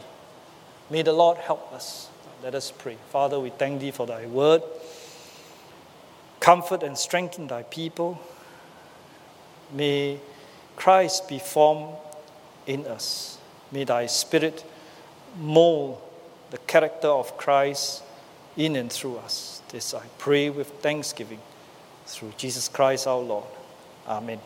May 0.88 1.02
the 1.02 1.12
Lord 1.12 1.38
help 1.38 1.72
us. 1.72 2.08
Let 2.42 2.54
us 2.54 2.72
pray. 2.76 2.96
Father, 3.10 3.38
we 3.38 3.50
thank 3.50 3.80
thee 3.80 3.90
for 3.90 4.06
thy 4.06 4.26
word. 4.26 4.62
Comfort 6.40 6.82
and 6.82 6.96
strengthen 6.96 7.46
thy 7.48 7.62
people. 7.64 8.20
May 9.72 10.18
Christ 10.74 11.28
be 11.28 11.38
formed 11.38 11.94
in 12.66 12.86
us. 12.86 13.38
May 13.70 13.84
thy 13.84 14.06
spirit 14.06 14.64
mold 15.38 16.00
the 16.50 16.58
character 16.58 17.08
of 17.08 17.36
Christ 17.36 18.02
in 18.56 18.76
and 18.76 18.92
through 18.92 19.18
us. 19.18 19.62
This 19.68 19.94
I 19.94 20.04
pray 20.18 20.50
with 20.50 20.68
thanksgiving 20.80 21.40
through 22.06 22.32
Jesus 22.36 22.68
Christ 22.68 23.06
our 23.06 23.20
Lord. 23.20 23.46
Amen. 24.06 24.40